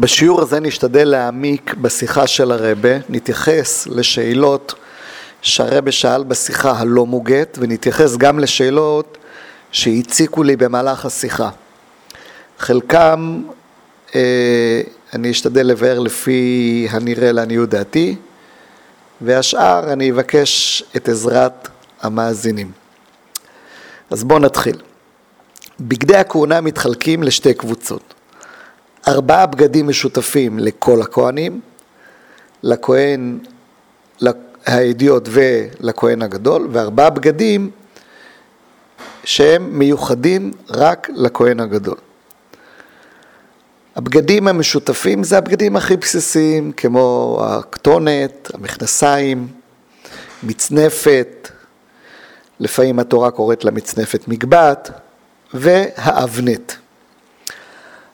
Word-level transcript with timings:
בשיעור 0.00 0.40
הזה 0.40 0.60
נשתדל 0.60 1.08
להעמיק 1.08 1.74
בשיחה 1.74 2.26
של 2.26 2.52
הרבה, 2.52 2.88
נתייחס 3.08 3.86
לשאלות 3.86 4.74
שהרבה 5.42 5.92
שאל 5.92 6.24
בשיחה 6.24 6.70
הלא 6.78 7.06
מוגת, 7.06 7.58
ונתייחס 7.60 8.16
גם 8.16 8.38
לשאלות 8.38 9.18
שהציקו 9.72 10.42
לי 10.42 10.56
במהלך 10.56 11.06
השיחה. 11.06 11.50
חלקם 12.58 13.42
אה, 14.14 14.80
אני 15.14 15.30
אשתדל 15.30 15.66
לבאר 15.66 15.98
לפי 15.98 16.88
הנראה 16.90 17.32
לעניות 17.32 17.68
דעתי, 17.68 18.16
והשאר 19.20 19.92
אני 19.92 20.10
אבקש 20.10 20.82
את 20.96 21.08
עזרת 21.08 21.68
המאזינים. 22.00 22.70
אז 24.10 24.24
בואו 24.24 24.38
נתחיל. 24.38 24.76
בגדי 25.80 26.16
הכהונה 26.16 26.60
מתחלקים 26.60 27.22
לשתי 27.22 27.54
קבוצות. 27.54 28.14
ארבעה 29.08 29.46
בגדים 29.46 29.88
משותפים 29.88 30.58
לכל 30.58 31.02
הכהנים, 31.02 31.60
לכהן, 32.62 33.38
האדיוט 34.66 35.28
ולכהן 35.30 36.22
הגדול, 36.22 36.68
וארבעה 36.72 37.10
בגדים 37.10 37.70
שהם 39.24 39.78
מיוחדים 39.78 40.50
רק 40.70 41.10
לכהן 41.14 41.60
הגדול. 41.60 41.96
הבגדים 43.96 44.48
המשותפים 44.48 45.24
זה 45.24 45.38
הבגדים 45.38 45.76
הכי 45.76 45.96
בסיסיים, 45.96 46.72
כמו 46.72 47.38
הכתונת, 47.44 48.50
המכנסיים, 48.54 49.48
מצנפת, 50.42 51.48
לפעמים 52.60 52.98
התורה 52.98 53.30
קוראת 53.30 53.64
למצנפת 53.64 54.28
מגבעת, 54.28 54.90
והאבנט. 55.54 56.72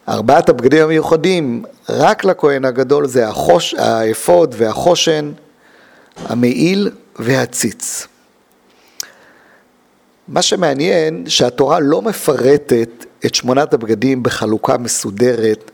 ארבעת 0.09 0.49
הבגדים 0.49 0.83
המיוחדים 0.83 1.63
רק 1.89 2.25
לכהן 2.25 2.65
הגדול 2.65 3.07
זה 3.07 3.27
החוש, 3.27 3.73
האפוד 3.73 4.55
והחושן, 4.57 5.31
המעיל 6.17 6.91
והציץ. 7.15 8.07
מה 10.27 10.41
שמעניין 10.41 11.29
שהתורה 11.29 11.79
לא 11.79 12.01
מפרטת 12.01 13.05
את 13.25 13.35
שמונת 13.35 13.73
הבגדים 13.73 14.23
בחלוקה 14.23 14.77
מסודרת 14.77 15.71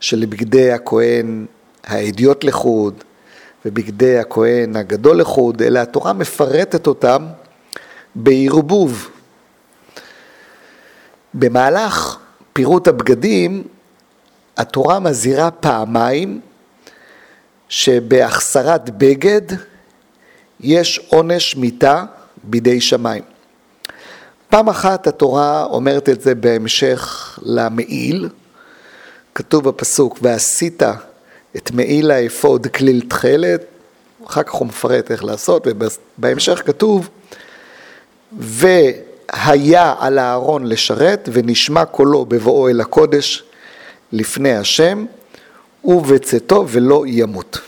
של 0.00 0.26
בגדי 0.28 0.72
הכהן 0.72 1.46
האדיוט 1.84 2.44
לחוד 2.44 3.04
ובגדי 3.64 4.18
הכהן 4.18 4.76
הגדול 4.76 5.20
לחוד, 5.20 5.62
אלא 5.62 5.78
התורה 5.78 6.12
מפרטת 6.12 6.86
אותם 6.86 7.26
בערבוב. 8.14 9.10
במהלך 11.34 12.18
פירוט 12.52 12.88
הבגדים, 12.88 13.64
התורה 14.58 15.00
מזהירה 15.00 15.50
פעמיים 15.50 16.40
שבהחסרת 17.68 18.90
בגד 18.90 19.42
יש 20.60 21.00
עונש 21.08 21.56
מיתה 21.56 22.04
בידי 22.44 22.80
שמיים. 22.80 23.22
פעם 24.48 24.68
אחת 24.68 25.06
התורה 25.06 25.64
אומרת 25.64 26.08
את 26.08 26.20
זה 26.20 26.34
בהמשך 26.34 27.38
למעיל, 27.42 28.28
כתוב 29.34 29.68
בפסוק, 29.68 30.18
ועשית 30.22 30.82
את 31.56 31.70
מעיל 31.70 32.10
האפוד 32.10 32.66
כליל 32.66 33.04
תכלת, 33.08 33.64
אחר 34.26 34.42
כך 34.42 34.52
הוא 34.52 34.66
מפרט 34.66 35.10
איך 35.10 35.24
לעשות, 35.24 35.66
ובהמשך 35.66 36.62
כתוב, 36.66 37.08
והיה 38.38 39.94
על 39.98 40.18
הארון 40.18 40.66
לשרת, 40.66 41.28
ונשמע 41.32 41.84
קולו 41.84 42.26
בבואו 42.26 42.68
אל 42.68 42.80
הקודש 42.80 43.47
לפני 44.12 44.56
השם, 44.56 45.04
ובצאתו 45.84 46.64
ולא 46.68 47.04
ימות. 47.06 47.58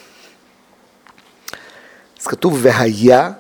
אז 2.21 2.27
כתוב, 2.27 2.59
והיה 2.63 3.31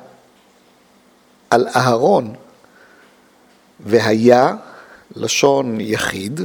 על 1.50 1.66
אהרון, 1.76 2.34
והיה 3.80 4.54
לשון 5.16 5.80
יחיד, 5.80 6.40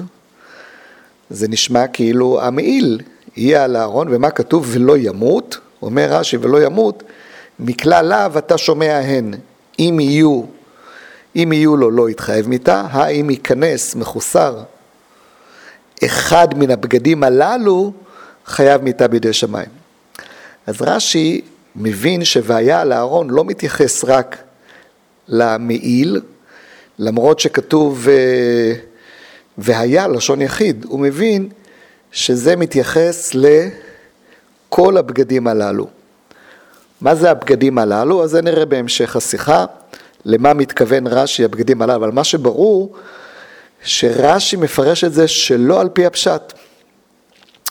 זה 1.30 1.48
נשמע 1.48 1.88
כאילו 1.88 2.42
המעיל 2.42 3.02
יהיה 3.38 3.64
על 3.64 3.76
הארון, 3.76 4.08
ומה 4.12 4.30
כתוב? 4.30 4.68
ולא 4.72 4.98
ימות, 4.98 5.58
אומר 5.82 6.08
רש"י 6.10 6.38
ולא 6.38 6.64
ימות, 6.64 7.04
מכלל 7.60 8.06
לאו 8.06 8.38
אתה 8.38 8.58
שומע 8.58 8.98
הן, 8.98 9.34
אם 9.80 9.98
יהיו, 10.00 10.44
אם 11.36 11.52
יהיו 11.54 11.78
לו 11.78 11.92
לא 11.92 12.10
יתחייב 12.10 12.48
מיתה, 12.48 12.84
האם 12.92 13.30
ייכנס 13.30 13.96
מחוסר 13.96 14.64
אחד 16.04 16.48
מן 16.58 16.72
הבגדים 16.72 17.24
הללו, 17.24 17.92
חייב 18.46 18.82
מיתה 18.82 19.08
בידי 19.08 19.34
שמיים. 19.34 19.70
אז 20.68 20.82
רש"י 20.82 21.42
מבין 21.76 22.24
שוהיה 22.24 22.82
על 22.82 22.92
הארון 22.92 23.30
לא 23.30 23.46
מתייחס 23.46 24.04
רק 24.04 24.38
למעיל, 25.28 26.22
למרות 27.00 27.40
שכתוב 27.40 28.08
אה, 28.10 28.74
והיה 29.58 30.08
לשון 30.08 30.42
יחיד, 30.42 30.86
הוא 30.86 31.00
מבין 31.00 31.50
שזה 32.12 32.56
מתייחס 32.56 33.36
לכל 33.36 34.98
הבגדים 34.98 35.48
הללו. 35.48 35.88
מה 37.02 37.16
זה 37.16 37.32
הבגדים 37.32 37.78
הללו? 37.78 38.24
אז 38.24 38.30
זה 38.30 38.42
נראה 38.42 38.66
בהמשך 38.66 39.16
השיחה, 39.16 39.66
למה 40.26 40.54
מתכוון 40.54 41.08
רש"י 41.08 41.46
הבגדים 41.46 41.82
הללו, 41.82 41.96
אבל 41.96 42.12
מה 42.12 42.24
שברור, 42.24 42.96
שרש"י 43.86 44.56
מפרש 44.56 45.04
את 45.04 45.14
זה 45.14 45.28
שלא 45.28 45.82
על 45.82 45.90
פי 45.90 46.06
הפשט. 46.06 46.54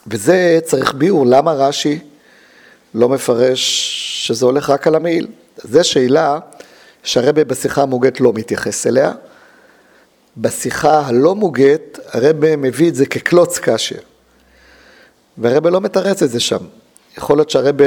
וזה 0.06 0.58
צריך 0.64 0.94
ביאור, 0.94 1.26
למה 1.26 1.52
רש"י 1.52 1.98
לא 2.94 3.08
מפרש 3.08 3.60
שזה 4.26 4.46
הולך 4.46 4.70
רק 4.70 4.86
על 4.86 4.94
המעיל? 4.94 5.26
זו 5.64 5.84
שאלה 5.84 6.38
שהרבה 7.02 7.44
בשיחה 7.44 7.82
המוגת 7.82 8.20
לא 8.20 8.32
מתייחס 8.32 8.86
אליה. 8.86 9.12
בשיחה 10.36 11.06
הלא 11.06 11.34
מוגת, 11.34 11.98
הרבה 12.12 12.56
מביא 12.56 12.88
את 12.88 12.94
זה 12.94 13.06
כקלוץ 13.06 13.58
קשה. 13.58 13.96
והרבה 15.38 15.70
לא 15.70 15.80
מתרץ 15.80 16.22
את 16.22 16.30
זה 16.30 16.40
שם. 16.40 16.64
יכול 17.18 17.38
להיות 17.38 17.50
שהרבה 17.50 17.84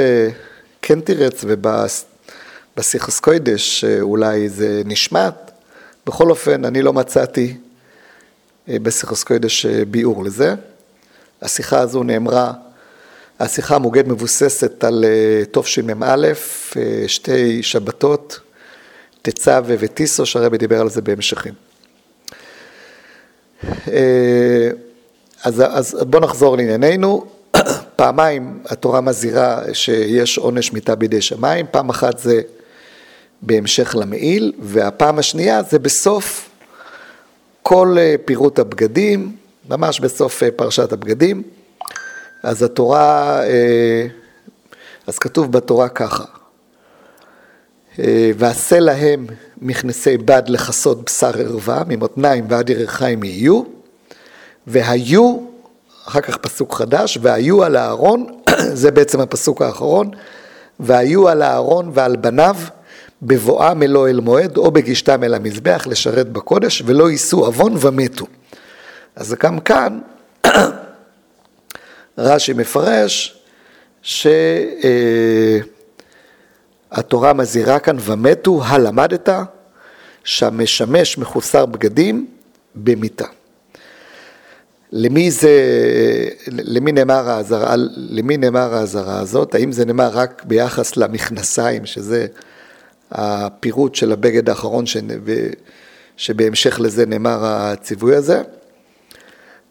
כן 0.82 1.00
תירץ 1.00 1.44
ובשיחס 2.76 3.20
קוידש 3.20 3.84
אולי 4.00 4.48
זה 4.48 4.82
נשמט. 4.84 5.50
בכל 6.06 6.30
אופן, 6.30 6.64
אני 6.64 6.82
לא 6.82 6.92
מצאתי 6.92 7.56
אה, 8.68 8.78
בשיחס 8.78 9.24
קוידש 9.24 9.66
אה, 9.66 9.84
ביאור 9.84 10.24
לזה. 10.24 10.54
השיחה 11.42 11.80
הזו 11.80 12.02
נאמרה, 12.02 12.52
השיחה 13.40 13.74
המוגת 13.74 14.06
מבוססת 14.06 14.84
על 14.84 15.04
אה, 15.04 15.62
תשמ"א, 15.62 16.32
שתי 17.06 17.62
שבתות, 17.62 18.40
תצווה 19.22 19.60
וטיסו, 19.66 20.26
שהרבי 20.26 20.58
דיבר 20.58 20.80
על 20.80 20.90
זה 20.90 21.02
בהמשכים. 21.02 21.54
אז, 25.42 25.62
אז 25.68 25.96
בואו 26.00 26.22
נחזור 26.22 26.56
לענייננו. 26.56 27.26
פעמיים 27.96 28.62
התורה 28.66 29.00
מזהירה 29.00 29.62
שיש 29.72 30.38
עונש 30.38 30.72
מיתה 30.72 30.94
בידי 30.94 31.22
שמיים, 31.22 31.66
פעם 31.70 31.90
אחת 31.90 32.18
זה 32.18 32.40
בהמשך 33.42 33.96
למעיל, 34.00 34.52
והפעם 34.58 35.18
השנייה 35.18 35.62
זה 35.62 35.78
בסוף 35.78 36.47
כל 37.68 37.96
אה, 37.98 38.14
פירוט 38.24 38.58
הבגדים, 38.58 39.36
ממש 39.68 40.00
בסוף 40.00 40.42
אה, 40.42 40.48
פרשת 40.56 40.92
הבגדים. 40.92 41.42
אז 42.42 42.62
התורה, 42.62 43.40
אה, 43.42 44.06
אז 45.06 45.18
כתוב 45.18 45.52
בתורה 45.52 45.88
ככה, 45.88 46.24
ועשה 48.36 48.80
להם 48.80 49.26
מכנסי 49.58 50.18
בד 50.18 50.42
לכסות 50.46 51.04
בשר 51.04 51.30
ערווה, 51.40 51.82
ממותניים 51.88 52.44
ועד 52.48 52.70
ירחיים 52.70 53.24
יהיו, 53.24 53.62
והיו, 54.66 55.38
אחר 56.06 56.20
כך 56.20 56.36
פסוק 56.36 56.74
חדש, 56.74 57.18
והיו 57.22 57.64
על 57.64 57.76
הארון, 57.76 58.26
זה 58.82 58.90
בעצם 58.90 59.20
הפסוק 59.20 59.62
האחרון, 59.62 60.10
והיו 60.80 61.28
על 61.28 61.42
הארון 61.42 61.90
ועל 61.94 62.16
בניו 62.16 62.56
בבואם 63.22 63.82
אלו 63.82 64.06
אל 64.06 64.20
מועד 64.20 64.56
או 64.56 64.70
בגישתם 64.70 65.24
אל 65.24 65.34
המזבח 65.34 65.86
לשרת 65.86 66.28
בקודש 66.28 66.82
ולא 66.86 67.10
יישאו 67.10 67.46
עוון 67.46 67.74
ומתו. 67.80 68.26
אז 69.16 69.34
גם 69.42 69.60
כאן 69.60 69.98
רש"י 72.18 72.52
מפרש 72.52 73.42
שהתורה 74.02 74.42
מזהירה 77.32 77.78
כאן 77.78 77.96
ומתו 78.00 78.60
הלמדת 78.64 79.28
שהמשמש 80.24 81.18
מחוסר 81.18 81.66
בגדים 81.66 82.26
במיתה. 82.74 83.26
למי 84.92 85.30
זה, 85.30 85.50
למי 86.46 86.92
נאמר 86.92 87.30
האזהרה, 87.30 87.74
למי 87.96 88.36
נאמר 88.36 88.74
האזהרה 88.74 89.20
הזאת? 89.20 89.54
האם 89.54 89.72
זה 89.72 89.84
נאמר 89.84 90.08
רק 90.08 90.42
ביחס 90.46 90.96
למכנסיים, 90.96 91.86
שזה 91.86 92.26
הפירוט 93.12 93.94
של 93.94 94.12
הבגד 94.12 94.48
האחרון 94.48 94.84
שבהמשך 96.16 96.80
לזה 96.80 97.06
נאמר 97.06 97.38
הציווי 97.42 98.16
הזה? 98.16 98.42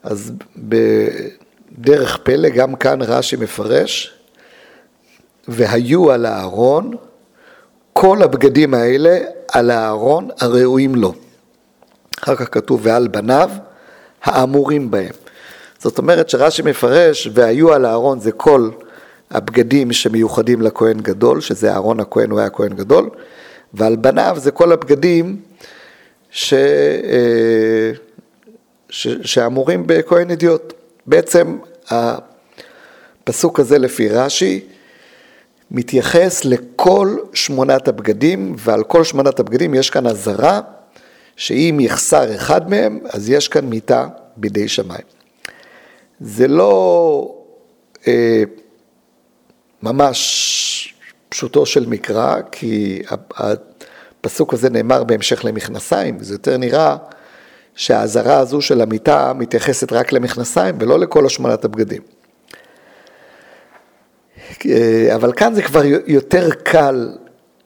אז 0.04 0.31
דרך 1.72 2.18
פלא, 2.18 2.50
גם 2.50 2.75
כאן 2.75 3.01
רש"י 3.01 3.36
מפרש, 3.36 4.13
והיו 5.48 6.12
על 6.12 6.25
הארון 6.25 6.92
כל 7.94 8.24
הבגדים 8.24 8.74
האלה 8.74 9.19
על 9.51 9.72
הארון 9.72 10.30
הראויים 10.39 10.95
לו. 10.95 11.13
אחר 12.24 12.36
כך 12.36 12.54
כתוב 12.54 12.80
ועל 12.84 13.07
בניו 13.07 13.50
האמורים 14.24 14.92
בהם. 14.92 15.13
זאת 15.80 15.98
אומרת 15.98 16.30
שרש"י 16.30 16.62
מפרש 16.62 17.30
והיו 17.34 17.74
על 17.74 17.86
הארון 17.86 18.19
זה 18.19 18.31
כל 18.31 18.69
הבגדים 19.31 19.94
שמיוחדים 19.94 20.62
לכהן 20.62 21.00
גדול, 21.00 21.41
שזה 21.41 21.71
אהרון 21.71 22.00
הכהן, 22.00 22.29
הוא 22.29 22.39
היה 22.39 22.50
כהן 22.50 22.74
גדול, 22.74 23.09
ועל 23.74 23.95
בניו 23.95 24.35
זה 24.39 24.51
כל 24.51 24.71
הבגדים 24.71 25.41
ש... 26.31 26.53
אה, 26.53 27.91
ש... 28.89 29.07
שאמורים 29.07 29.83
בכהן 29.88 30.31
אדיוט. 30.31 30.74
בעצם 31.06 31.57
הפסוק 31.89 33.59
הזה 33.59 33.77
לפי 33.77 34.09
רש"י 34.09 34.65
מתייחס 35.71 36.45
לכל 36.45 37.18
שמונת 37.33 37.88
הבגדים, 37.88 38.56
ועל 38.57 38.83
כל 38.83 39.03
שמונת 39.03 39.39
הבגדים 39.39 39.74
יש 39.74 39.89
כאן 39.89 40.07
אזהרה 40.07 40.62
שאם 41.35 41.77
יחסר 41.81 42.35
אחד 42.35 42.69
מהם, 42.69 43.00
אז 43.09 43.29
יש 43.29 43.47
כאן 43.47 43.65
מיתה 43.65 44.07
בידי 44.38 44.68
שמיים. 44.68 45.03
זה 46.19 46.47
לא 46.47 47.35
אה, 48.07 48.44
ממש 49.83 50.94
פשוטו 51.29 51.65
של 51.65 51.85
מקרא, 51.89 52.35
כי 52.51 53.01
הפסוק 53.35 54.53
הזה 54.53 54.69
נאמר 54.69 55.03
בהמשך 55.03 55.45
למכנסיים, 55.45 56.19
זה 56.19 56.33
יותר 56.33 56.57
נראה 56.57 56.95
שהאזהרה 57.75 58.39
הזו 58.39 58.62
של 58.62 58.81
המיטה 58.81 59.33
מתייחסת 59.33 59.94
רק 59.94 60.12
למכנסיים 60.12 60.75
ולא 60.79 61.00
לכל 61.00 61.25
השמונת 61.25 61.65
הבגדים. 61.65 62.01
אבל 65.15 65.33
כאן 65.33 65.53
זה 65.53 65.62
כבר 65.62 65.81
יותר 66.07 66.50
קל, 66.63 67.09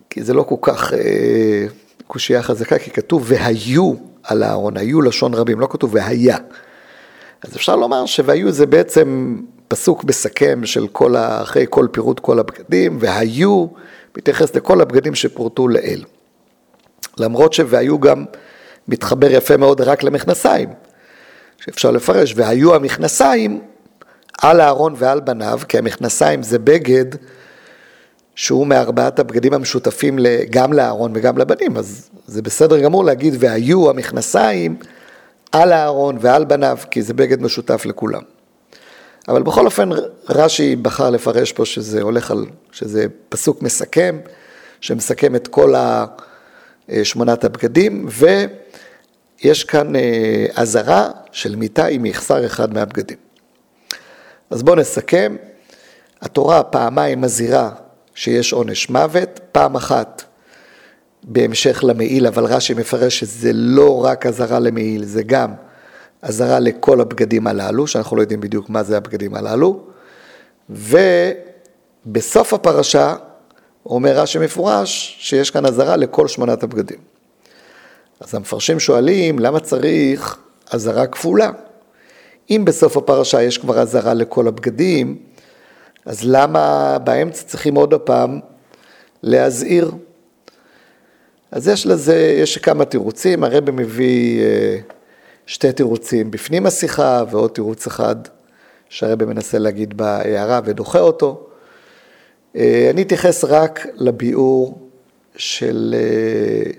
כי 0.09 0.23
זה 0.23 0.33
לא 0.33 0.43
כל 0.43 0.55
כך 0.61 0.93
אה, 0.93 1.65
קושייה 2.07 2.43
חזקה, 2.43 2.79
כי 2.79 2.91
כתוב 2.91 3.23
והיו 3.27 3.93
על 4.23 4.43
הארון, 4.43 4.77
היו 4.77 5.01
לשון 5.01 5.33
רבים, 5.33 5.59
לא 5.59 5.67
כתוב 5.69 5.95
והיה. 5.95 6.37
אז 7.43 7.55
אפשר 7.55 7.75
לומר 7.75 8.05
שהיו 8.05 8.51
זה 8.51 8.65
בעצם 8.65 9.37
פסוק 9.71 10.03
מסכם 10.03 10.65
של 10.65 10.87
כל, 10.87 11.15
אחרי 11.17 11.65
כל 11.69 11.87
פירוט 11.91 12.19
כל 12.19 12.39
הבגדים, 12.39 12.97
והיו 12.99 13.67
מתייחס 14.17 14.55
לכל 14.55 14.81
הבגדים 14.81 15.15
שפורטו 15.15 15.67
לאל. 15.67 16.03
למרות 17.17 17.53
שהיו 17.53 17.99
גם 17.99 18.25
מתחבר 18.87 19.31
יפה 19.31 19.57
מאוד 19.57 19.81
רק 19.81 20.03
למכנסיים, 20.03 20.69
שאפשר 21.57 21.91
לפרש, 21.91 22.33
והיו 22.35 22.75
המכנסיים 22.75 23.61
על 24.41 24.61
הארון 24.61 24.93
ועל 24.97 25.19
בניו, 25.19 25.59
כי 25.69 25.77
המכנסיים 25.77 26.43
זה 26.43 26.59
בגד 26.59 27.05
שהוא 28.35 28.67
מארבעת 28.67 29.19
הבגדים 29.19 29.53
המשותפים 29.53 30.19
גם 30.49 30.73
לאהרון 30.73 31.11
וגם 31.15 31.37
לבנים, 31.37 31.77
אז 31.77 32.09
זה 32.27 32.41
בסדר 32.41 32.79
גמור 32.79 33.03
להגיד 33.03 33.33
והיו 33.39 33.89
המכנסיים 33.89 34.75
על 35.51 35.71
הארון 35.71 36.17
ועל 36.21 36.45
בניו, 36.45 36.77
כי 36.91 37.01
זה 37.01 37.13
בגד 37.13 37.41
משותף 37.41 37.85
לכולם. 37.85 38.40
אבל 39.27 39.43
בכל 39.43 39.65
אופן 39.65 39.89
רש"י 40.29 40.75
בחר 40.75 41.09
לפרש 41.09 41.51
פה 41.51 41.65
שזה 41.65 42.01
הולך 42.01 42.31
על, 42.31 42.45
שזה 42.71 43.05
פסוק 43.29 43.61
מסכם, 43.61 44.19
שמסכם 44.81 45.35
את 45.35 45.47
כל 45.47 45.73
שמונת 47.03 47.43
הבגדים, 47.43 48.07
ויש 49.41 49.63
כאן 49.63 49.95
אה, 49.95 50.45
אזהרה 50.55 51.09
של 51.31 51.55
מיטה 51.55 51.87
אם 51.87 52.05
יחסר 52.05 52.45
אחד 52.45 52.73
מהבגדים. 52.73 53.17
אז 54.49 54.63
בואו 54.63 54.75
נסכם, 54.75 55.35
התורה 56.21 56.63
פעמיים 56.63 57.21
מזהירה 57.21 57.69
שיש 58.15 58.53
עונש 58.53 58.89
מוות, 58.89 59.39
פעם 59.51 59.75
אחת 59.75 60.23
בהמשך 61.23 61.83
למעיל, 61.87 62.27
אבל 62.27 62.45
רש"י 62.45 62.73
מפרש 62.73 63.19
שזה 63.19 63.51
לא 63.53 64.03
רק 64.03 64.25
אזהרה 64.25 64.59
למעיל, 64.59 65.05
זה 65.05 65.23
גם 65.23 65.53
אזהרה 66.21 66.59
לכל 66.59 67.01
הבגדים 67.01 67.47
הללו, 67.47 67.87
שאנחנו 67.87 68.17
לא 68.17 68.21
יודעים 68.21 68.41
בדיוק 68.41 68.69
מה 68.69 68.83
זה 68.83 68.97
הבגדים 68.97 69.35
הללו, 69.35 69.79
ובסוף 70.69 72.53
הפרשה 72.53 73.15
אומר 73.85 74.17
רש"י 74.19 74.39
מפורש 74.39 75.17
שיש 75.19 75.51
כאן 75.51 75.65
אזהרה 75.65 75.97
לכל 75.97 76.27
שמונת 76.27 76.63
הבגדים. 76.63 76.99
אז 78.19 78.35
המפרשים 78.35 78.79
שואלים, 78.79 79.39
למה 79.39 79.59
צריך 79.59 80.37
אזהרה 80.71 81.07
כפולה? 81.07 81.51
אם 82.49 82.65
בסוף 82.65 82.97
הפרשה 82.97 83.41
יש 83.41 83.57
כבר 83.57 83.79
אזהרה 83.79 84.13
לכל 84.13 84.47
הבגדים, 84.47 85.17
אז 86.05 86.19
למה 86.23 86.97
באמצע 87.03 87.43
צריכים 87.43 87.75
עוד 87.75 87.93
הפעם 87.93 88.39
להזהיר? 89.23 89.91
אז 91.51 91.67
יש 91.67 91.85
לזה, 91.85 92.35
יש 92.41 92.57
כמה 92.57 92.85
תירוצים, 92.85 93.43
הרב 93.43 93.71
מביא 93.71 94.41
אה, 94.41 94.77
שתי 95.45 95.71
תירוצים 95.71 96.31
בפנים 96.31 96.65
השיחה 96.65 97.23
ועוד 97.31 97.51
תירוץ 97.51 97.87
אחד 97.87 98.15
שהרב 98.89 99.25
מנסה 99.25 99.57
להגיד 99.57 99.97
בהערה 99.97 100.59
ודוחה 100.65 100.99
אותו. 100.99 101.47
אה, 102.55 102.87
אני 102.89 103.01
אתייחס 103.01 103.43
רק 103.43 103.85
לביאור 103.95 104.89
של, 105.35 105.95
אה, 105.97 106.71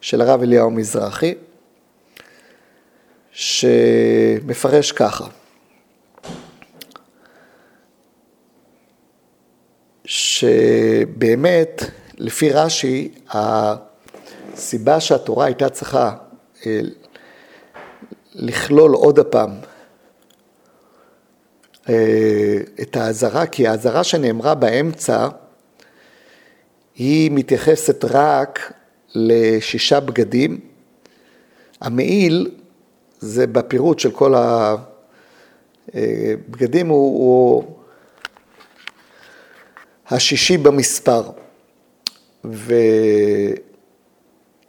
של 0.00 0.20
הרב 0.20 0.42
אליהו 0.42 0.70
מזרחי, 0.70 1.34
שמפרש 3.32 4.92
ככה. 4.92 5.26
שבאמת, 10.04 11.82
לפי 12.18 12.50
רש"י, 12.50 13.14
הסיבה 13.30 15.00
שהתורה 15.00 15.44
הייתה 15.46 15.68
צריכה 15.68 16.12
אה, 16.66 16.80
לכלול 18.36 18.94
עוד 18.94 19.18
הפעם 19.18 19.50
אה, 21.88 22.58
את 22.82 22.96
האזהרה, 22.96 23.46
כי 23.46 23.66
האזהרה 23.66 24.04
שנאמרה 24.04 24.54
באמצע, 24.54 25.28
היא 26.94 27.30
מתייחסת 27.34 28.04
רק 28.04 28.72
לשישה 29.14 30.00
בגדים. 30.00 30.60
המעיל 31.80 32.50
זה 33.18 33.46
בפירוט 33.46 33.98
של 33.98 34.10
כל 34.10 34.34
הבגדים, 35.94 36.88
הוא, 36.88 37.18
הוא 37.18 37.64
השישי 40.10 40.56
במספר. 40.56 41.22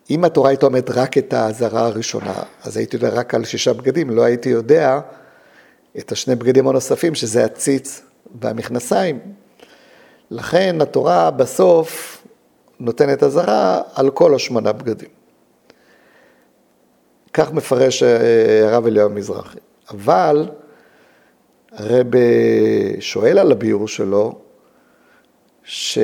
ואם 0.09 0.23
התורה 0.23 0.49
הייתה 0.49 0.65
אומרת 0.65 0.89
רק 0.89 1.17
את 1.17 1.33
האזהרה 1.33 1.85
הראשונה, 1.85 2.43
אז 2.63 2.77
הייתי 2.77 2.95
יודע 2.95 3.09
רק 3.09 3.35
על 3.35 3.45
שישה 3.45 3.73
בגדים, 3.73 4.09
לא 4.09 4.23
הייתי 4.23 4.49
יודע 4.49 4.99
את 5.97 6.11
השני 6.11 6.35
בגדים 6.35 6.67
הנוספים, 6.67 7.15
שזה 7.15 7.45
הציץ 7.45 8.01
והמכנסיים. 8.41 9.19
לכן 10.31 10.81
התורה 10.81 11.31
בסוף 11.31 12.17
נותנת 12.79 13.23
אזהרה 13.23 13.81
על 13.95 14.09
כל 14.09 14.35
השמונה 14.35 14.71
בגדים. 14.71 15.09
כך 17.33 17.51
מפרש 17.51 18.03
אה, 18.03 18.67
הרב 18.67 18.85
אליהו 18.85 19.09
מזרחי. 19.09 19.59
אבל 19.89 20.49
הרב 21.71 22.07
שואל 22.99 23.39
על 23.39 23.51
הביור 23.51 23.87
שלו, 23.87 24.39
ש... 25.63 25.99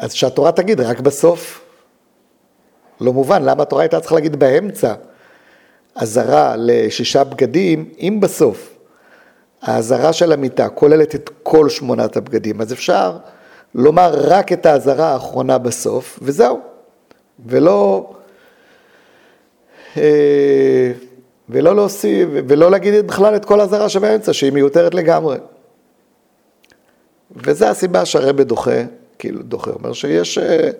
אז 0.00 0.12
שהתורה 0.12 0.52
תגיד 0.52 0.80
רק 0.80 1.00
בסוף. 1.00 1.64
לא 3.00 3.12
מובן, 3.12 3.42
למה 3.42 3.62
התורה 3.62 3.82
הייתה 3.82 4.00
צריכה 4.00 4.14
להגיד 4.14 4.36
באמצע 4.36 4.94
אזהרה 5.94 6.54
לשישה 6.58 7.24
בגדים, 7.24 7.88
אם 8.00 8.18
בסוף 8.20 8.76
האזהרה 9.62 10.12
של 10.12 10.32
המיטה 10.32 10.68
כוללת 10.68 11.14
את 11.14 11.30
כל 11.42 11.68
שמונת 11.68 12.16
הבגדים, 12.16 12.60
אז 12.60 12.72
אפשר 12.72 13.16
לומר 13.74 14.14
רק 14.14 14.52
את 14.52 14.66
האזהרה 14.66 15.12
האחרונה 15.12 15.58
בסוף, 15.58 16.18
וזהו. 16.22 16.60
ולא, 17.46 18.10
אה, 19.96 20.92
ולא 21.48 21.76
להוסיף, 21.76 22.28
ולא 22.48 22.70
להגיד 22.70 23.06
בכלל 23.06 23.36
את 23.36 23.44
כל 23.44 23.60
האזהרה 23.60 23.88
שבאמצע, 23.88 24.32
שהיא 24.32 24.52
מיותרת 24.52 24.94
לגמרי. 24.94 25.36
וזה 27.36 27.70
הסיבה 27.70 28.04
שהרבה 28.04 28.44
דוחה, 28.44 28.82
כאילו 29.20 29.42
דוחה, 29.42 29.70
אומר 29.70 29.92
שיש, 29.92 30.38
אה, 30.38 30.70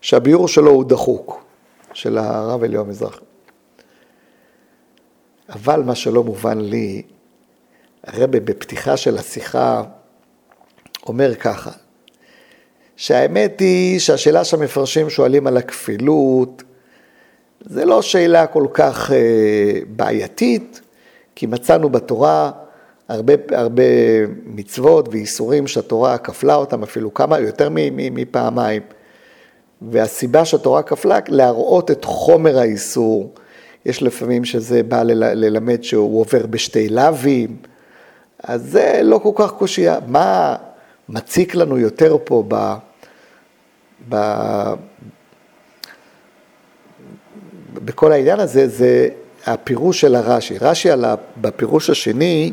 שהביאור 0.00 0.48
שלו 0.48 0.70
הוא 0.70 0.84
דחוק, 0.84 1.44
של 1.92 2.18
הרב 2.18 2.64
אליהו 2.64 2.84
מזרחי. 2.84 3.24
אבל 5.48 5.82
מה 5.82 5.94
שלא 5.94 6.24
מובן 6.24 6.60
לי, 6.60 7.02
הרבה 8.06 8.40
בפתיחה 8.40 8.96
של 8.96 9.18
השיחה 9.18 9.82
אומר 11.06 11.34
ככה, 11.34 11.70
שהאמת 12.96 13.60
היא 13.60 13.98
שהשאלה 13.98 14.44
שהמפרשים 14.44 15.10
שואלים 15.10 15.46
על 15.46 15.56
הכפילות, 15.56 16.62
זה 17.60 17.84
לא 17.84 18.02
שאלה 18.02 18.46
כל 18.46 18.66
כך 18.72 19.10
אה, 19.12 19.80
בעייתית, 19.86 20.80
כי 21.34 21.46
מצאנו 21.46 21.90
בתורה 21.90 22.50
הרבה, 23.12 23.32
הרבה 23.50 23.82
מצוות 24.44 25.08
ואיסורים 25.08 25.66
שהתורה 25.66 26.18
כפלה 26.18 26.54
אותם 26.54 26.82
אפילו 26.82 27.14
כמה, 27.14 27.38
יותר 27.38 27.68
מפעמיים. 27.72 28.82
והסיבה 29.90 30.44
שהתורה 30.44 30.82
כפלה, 30.82 31.18
להראות 31.28 31.90
את 31.90 32.04
חומר 32.04 32.58
האיסור. 32.58 33.34
יש 33.86 34.02
לפעמים 34.02 34.44
שזה 34.44 34.82
בא 34.82 35.02
ללמד 35.02 35.82
שהוא 35.82 36.20
עובר 36.20 36.46
בשתי 36.46 36.88
לאווים, 36.88 37.56
אז 38.42 38.62
זה 38.70 39.00
לא 39.02 39.18
כל 39.18 39.30
כך 39.34 39.52
קושייה. 39.52 39.98
מה 40.06 40.56
מציק 41.08 41.54
לנו 41.54 41.78
יותר 41.78 42.16
פה 42.24 42.44
ב... 42.48 42.74
ב... 44.08 44.16
בכל 47.74 48.12
העניין 48.12 48.40
הזה, 48.40 48.68
זה 48.68 49.08
הפירוש 49.46 50.00
של 50.00 50.14
הרש"י. 50.14 50.58
רש"י 50.58 50.88
בפירוש 51.40 51.90
השני, 51.90 52.52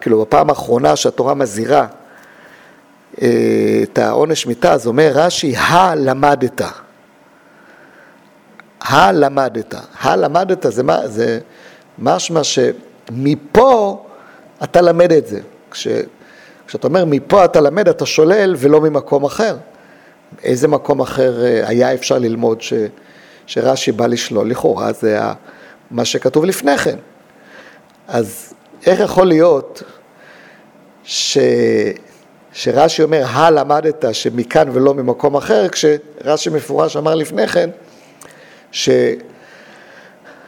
כאילו 0.00 0.20
בפעם 0.20 0.48
האחרונה 0.48 0.96
שהתורה 0.96 1.34
מזהירה 1.34 1.86
אה, 3.22 3.80
את 3.82 3.98
העונש 3.98 4.46
מיתה, 4.46 4.72
אז 4.72 4.86
אומר 4.86 5.10
רש"י, 5.14 5.54
הלמדת. 5.56 6.60
הלמדת. 8.80 9.74
הלמדת 10.00 10.66
זה, 10.72 10.82
מה, 10.82 11.08
זה 11.08 11.38
משמע 11.98 12.40
שמפה 12.44 14.04
אתה 14.64 14.80
למד 14.80 15.12
את 15.12 15.26
זה. 15.26 15.40
כש, 15.70 15.88
כשאתה 16.66 16.86
אומר 16.86 17.04
מפה 17.04 17.44
אתה 17.44 17.60
למד, 17.60 17.88
אתה 17.88 18.06
שולל 18.06 18.54
ולא 18.58 18.80
ממקום 18.80 19.24
אחר. 19.24 19.56
איזה 20.44 20.68
מקום 20.68 21.00
אחר 21.00 21.44
אה, 21.44 21.68
היה 21.68 21.94
אפשר 21.94 22.18
ללמוד 22.18 22.60
ש, 22.60 22.72
שרש"י 23.46 23.92
בא 23.92 24.06
לשלול? 24.06 24.50
לכאורה 24.50 24.92
זה 24.92 25.20
מה 25.90 26.04
שכתוב 26.04 26.44
לפני 26.44 26.78
כן. 26.78 26.96
אז 28.08 28.54
איך 28.86 29.00
יכול 29.00 29.26
להיות 29.26 29.82
ש... 31.04 31.38
שרש"י 32.52 33.02
אומר, 33.02 33.24
הלמדת 33.26 34.04
שמכאן 34.12 34.68
ולא 34.72 34.94
ממקום 34.94 35.36
אחר, 35.36 35.68
כשרש"י 35.68 36.50
מפורש 36.50 36.96
אמר 36.96 37.14
לפני 37.14 37.48
כן, 37.48 37.70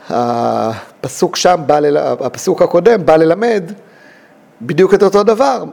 שהפסוק 0.09 1.37
שם, 1.37 1.61
בא 1.67 1.79
ל... 1.81 1.97
הפסוק 1.97 2.63
הקודם 2.63 3.07
בא 3.07 3.17
ללמד 3.17 3.73
בדיוק 4.63 4.95
את 4.95 5.03
אותו 5.03 5.23
דבר, 5.23 5.65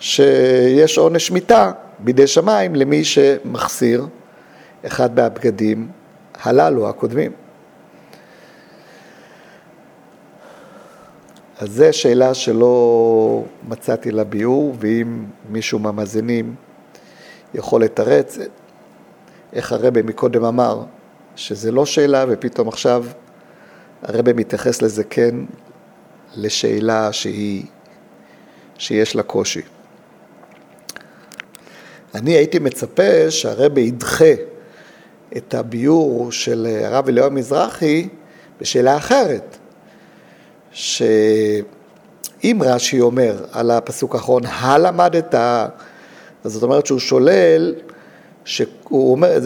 שיש 0.00 0.98
עונש 0.98 1.30
מיתה 1.30 1.72
בידי 1.98 2.26
שמיים 2.26 2.74
למי 2.74 3.04
שמחסיר 3.04 4.06
אחד 4.86 5.16
מהבגדים 5.20 5.88
הללו, 6.42 6.88
הקודמים. 6.88 7.32
אז 11.58 11.70
זו 11.70 11.84
שאלה 11.92 12.34
שלא 12.34 13.44
מצאתי 13.68 14.10
לה 14.10 14.24
ביאור, 14.24 14.74
ואם 14.78 15.24
מישהו 15.50 15.78
מהמאזינים 15.78 16.54
יכול 17.54 17.82
לתרץ, 17.82 18.38
איך 19.52 19.72
הרבה 19.72 20.02
מקודם 20.02 20.44
אמר, 20.44 20.82
שזה 21.36 21.72
לא 21.72 21.86
שאלה, 21.86 22.24
ופתאום 22.28 22.68
עכשיו 22.68 23.04
הרבה 24.02 24.32
מתייחס 24.32 24.82
לזה 24.82 25.04
כן 25.04 25.34
לשאלה 26.36 27.12
שהיא, 27.12 27.64
שיש 28.78 29.16
לה 29.16 29.22
קושי. 29.22 29.62
אני 32.14 32.30
הייתי 32.30 32.58
מצפה 32.58 33.30
שהרבה 33.30 33.80
ידחה 33.80 34.32
את 35.36 35.54
הביאור 35.54 36.32
של 36.32 36.66
הרב 36.84 37.08
אליהו 37.08 37.30
מזרחי 37.30 38.08
בשאלה 38.60 38.96
אחרת. 38.96 39.57
שאם 40.78 42.58
רש"י 42.60 43.00
אומר 43.00 43.44
על 43.52 43.70
הפסוק 43.70 44.14
האחרון, 44.14 44.42
הלמדת, 44.46 45.34
אז 45.34 46.52
זאת 46.52 46.62
אומרת 46.62 46.86
שהוא 46.86 46.98
שולל, 46.98 47.74
שהוא 48.44 49.12
אומר, 49.12 49.38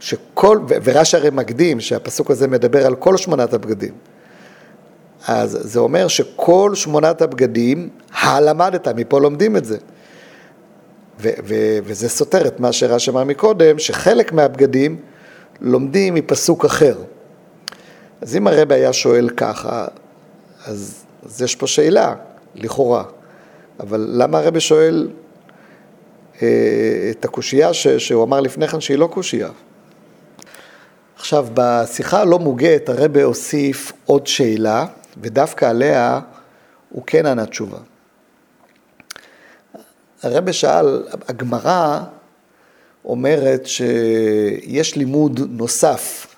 שכל, 0.00 0.58
ורש"י 0.84 1.16
הרי 1.16 1.30
מקדים 1.30 1.80
שהפסוק 1.80 2.30
הזה 2.30 2.48
מדבר 2.48 2.86
על 2.86 2.94
כל 2.94 3.16
שמונת 3.16 3.54
הבגדים. 3.54 3.92
אז 5.28 5.58
זה 5.60 5.80
אומר 5.80 6.08
שכל 6.08 6.74
שמונת 6.74 7.22
הבגדים, 7.22 7.88
הלמדת, 8.20 8.88
מפה 8.88 9.20
לומדים 9.20 9.56
את 9.56 9.64
זה. 9.64 9.76
ו- 11.20 11.30
ו- 11.44 11.78
וזה 11.84 12.08
סותר 12.08 12.46
את 12.46 12.60
מה 12.60 12.72
שרש"י 12.72 13.10
אמר 13.10 13.24
מקודם, 13.24 13.78
שחלק 13.78 14.32
מהבגדים 14.32 14.96
לומדים 15.60 16.14
מפסוק 16.14 16.64
אחר. 16.64 16.94
אז 18.20 18.36
אם 18.36 18.46
הרבי 18.46 18.74
היה 18.74 18.92
שואל 18.92 19.28
ככה, 19.36 19.86
אז, 20.64 21.04
אז 21.24 21.42
יש 21.42 21.56
פה 21.56 21.66
שאלה, 21.66 22.14
לכאורה. 22.54 23.04
אבל 23.80 24.08
למה 24.12 24.38
הרבי 24.38 24.60
שואל 24.60 25.08
אה, 26.42 27.08
את 27.10 27.24
הקושייה 27.24 27.74
ש, 27.74 27.86
שהוא 27.88 28.24
אמר 28.24 28.40
לפני 28.40 28.68
כן 28.68 28.80
שהיא 28.80 28.98
לא 28.98 29.06
קושייה? 29.06 29.48
עכשיו, 31.16 31.46
בשיחה 31.54 32.20
הלא 32.20 32.38
מוגת 32.38 32.88
הרבי 32.88 33.22
הוסיף 33.22 33.92
עוד 34.06 34.26
שאלה, 34.26 34.86
ודווקא 35.20 35.64
עליה 35.64 36.20
הוא 36.90 37.02
כן 37.06 37.26
ענה 37.26 37.46
תשובה. 37.46 37.78
הרבי 40.22 40.52
שאל, 40.52 41.02
הגמרא 41.28 42.00
אומרת 43.04 43.66
שיש 43.66 44.96
לימוד 44.96 45.40
נוסף 45.50 46.31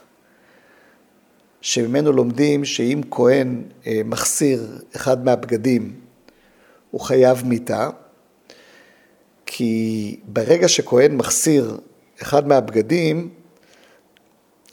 שממנו 1.64 2.12
לומדים 2.12 2.64
שאם 2.64 3.00
כהן 3.10 3.62
אה, 3.86 4.00
מחסיר 4.04 4.78
אחד 4.96 5.24
מהבגדים, 5.24 5.92
הוא 6.90 7.00
חייב 7.00 7.42
מיתה, 7.46 7.90
כי 9.46 10.16
ברגע 10.26 10.68
שכהן 10.68 11.16
מחסיר 11.16 11.76
אחד 12.22 12.48
מהבגדים, 12.48 13.28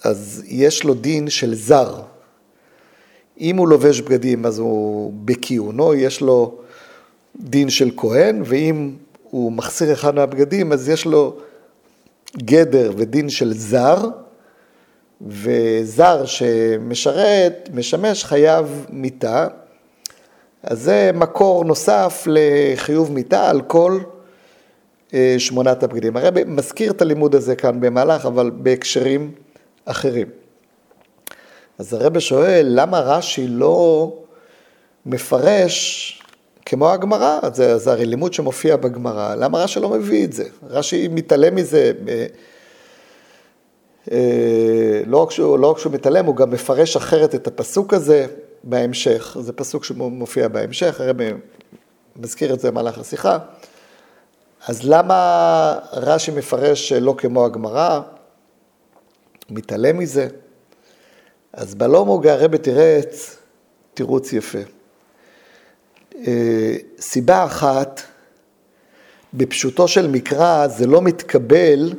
אז 0.03 0.43
יש 0.47 0.83
לו 0.83 0.93
דין 0.93 1.29
של 1.29 1.55
זר. 1.55 2.01
אם 3.39 3.57
הוא 3.57 3.67
לובש 3.67 4.01
בגדים, 4.01 4.45
אז 4.45 4.59
הוא 4.59 5.13
בכיעונו, 5.25 5.93
יש 5.93 6.21
לו 6.21 6.59
דין 7.39 7.69
של 7.69 7.91
כהן, 7.97 8.41
ואם 8.45 8.95
הוא 9.23 9.51
מחסיר 9.51 9.93
אחד 9.93 10.15
מהבגדים, 10.15 10.71
אז 10.71 10.89
יש 10.89 11.05
לו 11.05 11.37
גדר 12.37 12.91
ודין 12.97 13.29
של 13.29 13.53
זר, 13.53 14.09
וזר 15.27 16.25
שמשרת, 16.25 17.69
משמש 17.73 18.23
חייב 18.23 18.85
מיתה, 18.89 19.47
אז 20.63 20.81
זה 20.81 21.11
מקור 21.13 21.65
נוסף 21.65 22.27
לחיוב 22.27 23.11
מיתה 23.11 23.49
על 23.49 23.61
כל 23.61 23.99
אה, 25.13 25.35
שמונת 25.37 25.83
הבגדים. 25.83 26.17
הרב 26.17 26.43
מזכיר 26.43 26.91
את 26.91 27.01
הלימוד 27.01 27.35
הזה 27.35 27.55
כאן 27.55 27.79
במהלך, 27.79 28.25
אבל 28.25 28.49
בהקשרים 28.49 29.31
אחרים. 29.85 30.27
אז 31.79 31.93
הרב 31.93 32.19
שואל, 32.19 32.67
למה 32.69 32.99
רש"י 32.99 33.47
לא 33.47 34.13
מפרש 35.05 36.21
כמו 36.65 36.89
הגמרא? 36.89 37.39
זה, 37.53 37.77
זה 37.77 37.91
הרי 37.91 38.05
לימוד 38.05 38.33
שמופיע 38.33 38.75
בגמרא, 38.75 39.35
למה 39.35 39.63
רש"י 39.63 39.79
לא 39.79 39.89
מביא 39.89 40.25
את 40.25 40.33
זה? 40.33 40.43
רש"י 40.69 41.07
מתעלם 41.07 41.55
מזה. 41.55 41.91
אה, 44.11 45.01
לא 45.05 45.17
רק, 45.17 45.31
שהוא, 45.31 45.59
לא 45.59 45.71
רק 45.71 45.77
שהוא 45.77 45.93
מתעלם, 45.93 46.25
הוא 46.25 46.35
גם 46.35 46.51
מפרש 46.51 46.95
אחרת 46.95 47.35
את 47.35 47.47
הפסוק 47.47 47.93
הזה 47.93 48.25
בהמשך. 48.63 49.37
זה 49.39 49.53
פסוק 49.53 49.83
שמופיע 49.83 50.47
בהמשך, 50.47 51.01
הרב 51.01 51.15
מזכיר 52.15 52.53
את 52.53 52.59
זה 52.59 52.71
במהלך 52.71 52.97
השיחה. 52.97 53.37
אז 54.67 54.83
למה 54.83 55.79
רש"י 55.93 56.31
מפרש 56.31 56.93
לא 56.93 57.15
כמו 57.17 57.45
הגמרא? 57.45 57.99
מתעלם 59.49 59.97
מזה? 59.97 60.27
אז 61.53 61.75
בלא 61.75 62.05
מוגה 62.05 62.33
הרב 62.33 62.57
תירץ 62.57 63.37
תירוץ 63.93 64.33
יפה. 64.33 64.59
אה, 66.27 66.75
סיבה 66.99 67.45
אחת, 67.45 68.01
בפשוטו 69.33 69.87
של 69.87 70.07
מקרא 70.07 70.67
זה 70.67 70.87
לא 70.87 71.01
מתקבל 71.01 71.93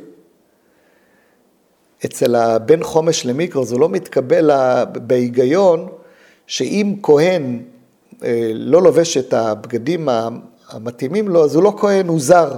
אצל 2.05 2.35
הבן 2.35 2.83
חומש 2.83 3.25
למיקרו, 3.25 3.65
זה 3.65 3.77
לא 3.77 3.89
מתקבל 3.89 4.51
בהיגיון 4.93 5.89
שאם 6.47 6.95
כהן 7.03 7.61
אה, 8.23 8.51
לא 8.53 8.81
לובש 8.81 9.17
את 9.17 9.33
הבגדים 9.33 10.09
המתאימים 10.69 11.27
לו, 11.27 11.43
אז 11.43 11.55
הוא 11.55 11.63
לא 11.63 11.73
כהן, 11.77 12.07
הוא 12.07 12.19
זר. 12.19 12.51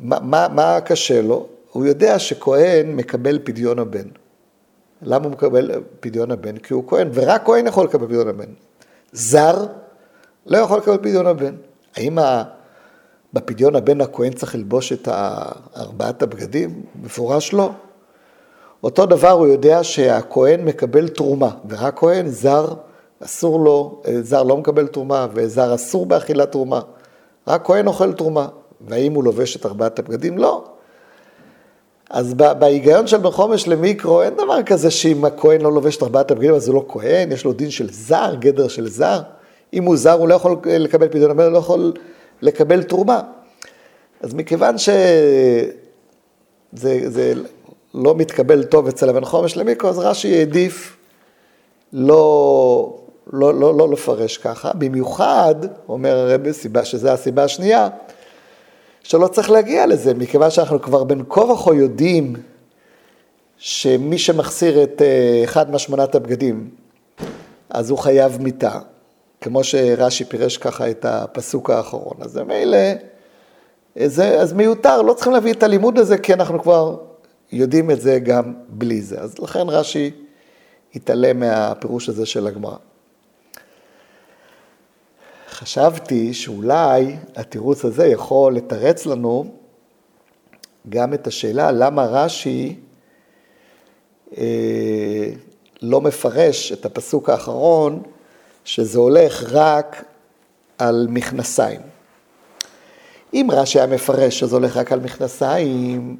מה, 0.00 0.18
מה, 0.22 0.48
מה 0.48 0.80
קשה 0.80 1.22
לו? 1.22 1.46
הוא 1.72 1.86
יודע 1.86 2.18
שכהן 2.18 2.96
מקבל 2.96 3.38
פדיון 3.44 3.78
הבן. 3.78 4.08
למה 5.02 5.24
הוא 5.24 5.32
מקבל 5.32 5.70
פדיון 6.00 6.30
הבן? 6.30 6.56
כי 6.56 6.74
הוא 6.74 6.84
כהן, 6.88 7.08
ורק 7.14 7.42
כהן 7.44 7.66
יכול 7.66 7.84
לקבל 7.84 8.06
פדיון 8.06 8.28
הבן. 8.28 8.52
זר 9.12 9.66
לא 10.46 10.58
יכול 10.58 10.78
לקבל 10.78 10.98
פדיון 10.98 11.26
הבן. 11.26 11.54
האם 11.96 12.18
בפדיון 13.32 13.76
הבן 13.76 14.00
הכהן 14.00 14.32
צריך 14.32 14.54
ללבוש 14.54 14.92
את 14.92 15.08
ארבעת 15.76 16.22
הבגדים? 16.22 16.82
מפורש 17.02 17.52
לא. 17.52 17.70
אותו 18.82 19.06
דבר 19.06 19.30
הוא 19.30 19.46
יודע 19.46 19.84
שהכהן 19.84 20.64
מקבל 20.64 21.08
תרומה, 21.08 21.50
ורק 21.68 21.98
כהן 21.98 22.28
זר 22.28 22.74
אסור 23.24 23.64
לו, 23.64 24.02
זר 24.20 24.42
לא 24.42 24.56
מקבל 24.56 24.86
תרומה, 24.86 25.26
וזר 25.34 25.74
אסור 25.74 26.06
באכילת 26.06 26.52
תרומה. 26.52 26.80
רק 27.48 27.66
כהן 27.66 27.86
אוכל 27.86 28.12
תרומה. 28.12 28.48
והאם 28.88 29.14
הוא 29.14 29.24
לובש 29.24 29.56
את 29.56 29.66
ארבעת 29.66 29.98
הבגדים? 29.98 30.38
לא. 30.38 30.64
אז 32.10 32.34
בהיגיון 32.34 33.06
של 33.06 33.16
בן 33.16 33.30
חומש 33.30 33.68
למיקרו, 33.68 34.22
אין 34.22 34.34
דבר 34.34 34.62
כזה 34.62 34.90
שאם 34.90 35.24
הכהן 35.24 35.60
לא 35.60 35.72
לובש 35.72 35.96
את 35.96 36.02
ארבעת 36.02 36.30
הבגדים, 36.30 36.54
אז 36.54 36.68
הוא 36.68 36.74
לא 36.74 36.84
כהן, 36.88 37.32
יש 37.32 37.44
לו 37.44 37.52
דין 37.52 37.70
של 37.70 37.88
זר, 37.92 38.34
גדר 38.38 38.68
של 38.68 38.88
זר. 38.88 39.20
אם 39.72 39.84
הוא 39.84 39.96
זר, 39.96 40.12
הוא 40.12 40.28
לא 40.28 40.34
יכול 40.34 40.56
לקבל 40.66 41.08
פדיון, 41.08 41.40
הוא 41.40 41.48
לא 41.48 41.58
יכול 41.58 41.92
לקבל 42.42 42.82
תרומה. 42.82 43.20
אז 44.20 44.34
מכיוון 44.34 44.78
שזה 44.78 45.72
לא 47.94 48.14
מתקבל 48.14 48.64
טוב 48.64 48.88
אצל 48.88 49.08
הבן 49.08 49.24
חומש 49.24 49.56
למיקרו, 49.56 49.90
אז 49.90 49.98
רש"י 49.98 50.38
העדיף 50.38 50.96
לא, 51.92 52.98
לא, 53.32 53.54
לא, 53.54 53.78
לא 53.78 53.88
לפרש 53.88 54.38
ככה. 54.38 54.72
במיוחד, 54.72 55.54
אומר 55.88 56.16
הרבי, 56.16 56.50
שזו 56.84 57.08
הסיבה 57.08 57.44
השנייה, 57.44 57.88
שלא 59.02 59.26
צריך 59.26 59.50
להגיע 59.50 59.86
לזה, 59.86 60.14
מכיוון 60.14 60.50
שאנחנו 60.50 60.82
כבר 60.82 61.04
בין 61.04 61.22
כה 61.28 61.40
וכה 61.40 61.74
יודעים 61.74 62.34
שמי 63.58 64.18
שמחסיר 64.18 64.82
את 64.82 65.02
אה, 65.02 65.40
אחד 65.44 65.70
משמונת 65.70 66.14
הבגדים, 66.14 66.70
אז 67.70 67.90
הוא 67.90 67.98
חייב 67.98 68.42
מיתה, 68.42 68.78
כמו 69.40 69.64
שרש"י 69.64 70.24
פירש 70.24 70.56
ככה 70.56 70.90
את 70.90 71.04
הפסוק 71.04 71.70
האחרון. 71.70 72.16
אז 72.20 72.40
מילא, 72.46 72.78
אז 74.40 74.52
מיותר, 74.52 75.02
לא 75.02 75.12
צריכים 75.12 75.32
להביא 75.32 75.52
את 75.52 75.62
הלימוד 75.62 75.98
הזה, 75.98 76.18
כי 76.18 76.34
אנחנו 76.34 76.62
כבר 76.62 76.96
יודעים 77.52 77.90
את 77.90 78.00
זה 78.00 78.18
גם 78.18 78.54
בלי 78.68 79.02
זה. 79.02 79.20
אז 79.20 79.38
לכן 79.38 79.68
רש"י 79.68 80.10
התעלם 80.94 81.40
מהפירוש 81.40 82.08
הזה 82.08 82.26
של 82.26 82.46
הגמרא. 82.46 82.76
חשבתי 85.50 86.34
שאולי 86.34 87.16
התירוץ 87.36 87.84
הזה 87.84 88.06
יכול 88.06 88.54
לתרץ 88.54 89.06
לנו 89.06 89.52
גם 90.88 91.14
את 91.14 91.26
השאלה 91.26 91.70
למה 91.70 92.06
רש"י 92.06 92.76
אה, 94.38 95.30
לא 95.82 96.00
מפרש 96.00 96.72
את 96.72 96.86
הפסוק 96.86 97.30
האחרון, 97.30 98.02
שזה 98.68 98.98
הולך 98.98 99.44
רק 99.52 100.04
על 100.78 101.06
מכנסיים. 101.10 101.80
אם 103.34 103.48
רש"י 103.52 103.78
היה 103.78 103.86
מפרש 103.86 104.38
שזה 104.38 104.56
הולך 104.56 104.76
רק 104.76 104.92
על 104.92 105.00
מכנסיים, 105.00 106.16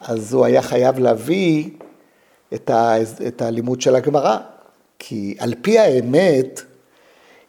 אז 0.00 0.32
הוא 0.32 0.44
היה 0.44 0.62
חייב 0.62 0.98
להביא 0.98 1.70
את, 2.54 2.70
ה, 2.70 2.94
את 3.26 3.42
הלימוד 3.42 3.80
של 3.80 3.96
הגמרא. 3.96 4.36
כי 4.98 5.34
על 5.38 5.54
פי 5.62 5.78
האמת, 5.78 6.60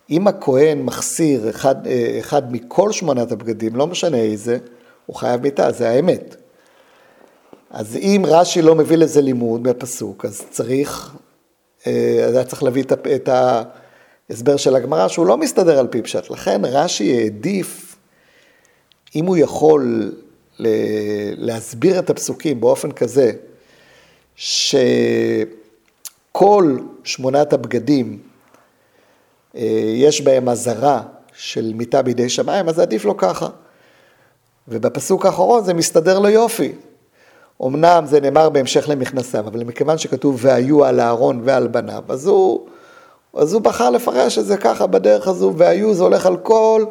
אם 0.09 0.27
הכהן 0.27 0.81
מחסיר 0.81 1.49
אחד, 1.49 1.75
אחד 2.19 2.51
מכל 2.51 2.91
שמונת 2.91 3.31
הבגדים, 3.31 3.75
לא 3.75 3.87
משנה 3.87 4.17
איזה, 4.17 4.57
הוא 5.05 5.15
חייב 5.15 5.41
מיתה, 5.41 5.71
זה 5.71 5.89
האמת. 5.89 6.35
אז 7.69 7.95
אם 7.95 8.23
רש"י 8.27 8.61
לא 8.61 8.75
מביא 8.75 8.97
לזה 8.97 9.21
לימוד 9.21 9.63
בפסוק, 9.63 10.25
אז 10.25 10.41
צריך, 10.49 11.15
אה, 11.87 12.25
אז 12.27 12.35
היה 12.35 12.43
צריך 12.43 12.63
להביא 12.63 12.83
את 13.15 13.29
ההסבר 14.29 14.57
של 14.57 14.75
הגמרא, 14.75 15.07
שהוא 15.07 15.25
לא 15.25 15.37
מסתדר 15.37 15.79
על 15.79 15.87
פי 15.87 16.01
פשט. 16.01 16.29
לכן 16.29 16.61
רש"י 16.65 17.17
העדיף, 17.17 17.95
אם 19.15 19.25
הוא 19.25 19.37
יכול 19.37 20.11
להסביר 21.37 21.99
את 21.99 22.09
הפסוקים 22.09 22.61
באופן 22.61 22.91
כזה, 22.91 23.31
שכל 24.35 25.47
שמונת 27.03 27.53
הבגדים, 27.53 28.19
אה, 29.55 29.93
יש 29.95 30.21
בהם 30.21 30.49
אזהרה 30.49 31.01
של 31.33 31.71
מיתה 31.75 32.01
בידי 32.01 32.29
שמיים, 32.29 32.69
אז 32.69 32.79
עדיף 32.79 33.05
לו 33.05 33.17
ככה. 33.17 33.47
ובפסוק 34.67 35.25
האחרון 35.25 35.63
זה 35.63 35.73
מסתדר 35.73 36.19
לו 36.19 36.29
יופי. 36.29 36.71
אמנם 37.63 38.05
זה 38.05 38.21
נאמר 38.21 38.49
בהמשך 38.49 38.89
למכנסיו, 38.89 39.47
אבל 39.47 39.63
מכיוון 39.63 39.97
שכתוב 39.97 40.39
והיו 40.41 40.85
על 40.85 40.99
אהרון 40.99 41.41
ועל 41.43 41.67
בניו, 41.67 42.03
אז 42.09 42.27
הוא, 42.27 42.67
אז 43.33 43.53
הוא 43.53 43.61
בחר 43.61 43.89
לפרש 43.89 44.37
את 44.37 44.45
זה 44.45 44.57
ככה 44.57 44.87
בדרך 44.87 45.27
הזו, 45.27 45.53
והיו 45.57 45.93
זה 45.93 46.03
הולך 46.03 46.25
על 46.25 46.37
כל 46.37 46.85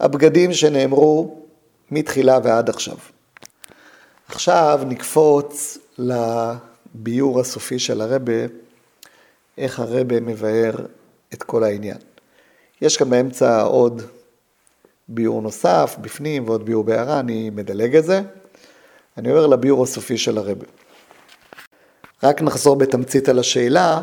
הבגדים 0.00 0.52
שנאמרו 0.52 1.38
מתחילה 1.90 2.38
ועד 2.42 2.68
עכשיו. 2.70 2.96
עכשיו 4.28 4.80
נקפוץ 4.86 5.78
לביור 5.98 7.40
הסופי 7.40 7.78
של 7.78 8.00
הרבה, 8.00 8.32
איך 9.58 9.80
הרבה 9.80 10.20
מבאר 10.20 10.72
את 11.34 11.42
כל 11.42 11.64
העניין. 11.64 11.98
יש 12.82 12.96
כאן 12.96 13.10
באמצע 13.10 13.62
עוד 13.62 14.02
ביור 15.08 15.42
נוסף, 15.42 15.96
בפנים, 16.00 16.48
ועוד 16.48 16.66
ביור 16.66 16.84
בהערה, 16.84 17.20
אני 17.20 17.50
מדלג 17.50 17.96
את 17.96 18.04
זה. 18.04 18.22
אני 19.18 19.30
עובר 19.30 19.46
לביור 19.46 19.82
הסופי 19.82 20.18
של 20.18 20.38
הרבי. 20.38 20.66
רק 22.22 22.42
נחזור 22.42 22.76
בתמצית 22.76 23.28
על 23.28 23.38
השאלה, 23.38 24.02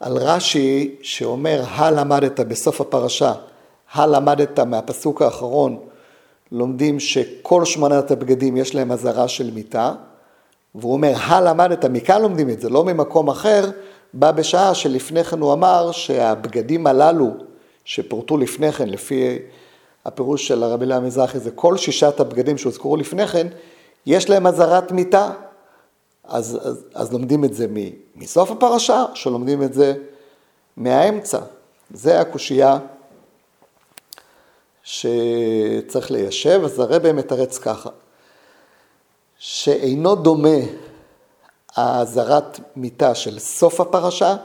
על 0.00 0.16
רש"י 0.16 0.94
שאומר, 1.02 1.62
הלמדת 1.68 2.40
בסוף 2.40 2.80
הפרשה, 2.80 3.32
הלמדת 3.92 4.58
מהפסוק 4.58 5.22
האחרון, 5.22 5.78
לומדים 6.52 7.00
שכל 7.00 7.64
שמונת 7.64 8.10
הבגדים 8.10 8.56
יש 8.56 8.74
להם 8.74 8.92
אזהרה 8.92 9.28
של 9.28 9.50
מיתה, 9.50 9.92
והוא 10.74 10.92
אומר, 10.92 11.12
הלמדת, 11.16 11.84
מכאן 11.84 12.22
לומדים 12.22 12.50
את 12.50 12.60
זה, 12.60 12.68
לא 12.68 12.84
ממקום 12.84 13.28
אחר, 13.28 13.70
בא 14.14 14.30
בשעה 14.30 14.74
שלפני 14.74 15.24
כן 15.24 15.40
הוא 15.40 15.52
אמר 15.52 15.92
שהבגדים 15.92 16.86
הללו 16.86 17.30
שפורטו 17.84 18.36
לפני 18.36 18.72
כן, 18.72 18.88
לפי 18.88 19.38
הפירוש 20.04 20.48
של 20.48 20.62
הרבי 20.62 20.86
לאה 20.86 21.00
מזרחי, 21.00 21.38
זה 21.38 21.50
כל 21.50 21.76
שישת 21.76 22.20
הבגדים 22.20 22.58
שהוזכרו 22.58 22.96
לפני 22.96 23.26
כן, 23.26 23.46
יש 24.06 24.30
להם 24.30 24.46
אזהרת 24.46 24.92
מיתה. 24.92 25.30
אז, 26.28 26.58
אז, 26.62 26.84
אז 26.94 27.12
לומדים 27.12 27.44
את 27.44 27.54
זה 27.54 27.66
מסוף 28.14 28.50
הפרשה, 28.50 29.04
שלומדים 29.14 29.62
את 29.62 29.72
זה 29.72 29.94
מהאמצע. 30.76 31.38
זה 31.90 32.20
הקושייה 32.20 32.78
שצריך 34.82 36.10
ליישב, 36.10 36.60
אז 36.64 36.80
הרבי 36.80 37.12
מתרץ 37.12 37.58
ככה, 37.58 37.90
שאינו 39.38 40.14
דומה 40.14 40.58
האזהרת 41.76 42.60
מיתה 42.76 43.14
של 43.14 43.38
סוף 43.38 43.80
הפרשה, 43.80 44.36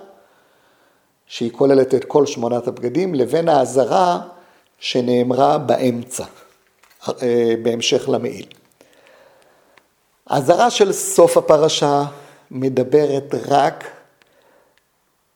שהיא 1.25 1.51
כוללת 1.51 1.95
את 1.95 2.05
כל 2.05 2.25
שמונת 2.25 2.67
הבגדים, 2.67 3.15
לבין 3.15 3.49
האזהרה 3.49 4.21
שנאמרה 4.79 5.57
באמצע, 5.57 6.25
אה, 7.07 7.53
בהמשך 7.63 8.09
למעיל. 8.09 8.60
האזהרה 10.31 10.69
של 10.69 10.91
סוף 10.91 11.37
הפרשה 11.37 12.03
מדברת 12.51 13.35
רק 13.47 13.83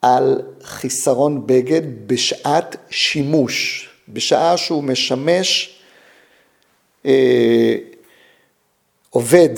על 0.01 0.41
חיסרון 0.63 1.47
בגד 1.47 1.81
בשעת 2.07 2.75
שימוש, 2.89 3.89
בשעה 4.09 4.57
שהוא 4.57 4.83
משמש 4.83 5.79
אה, 7.05 7.75
עובד 9.09 9.49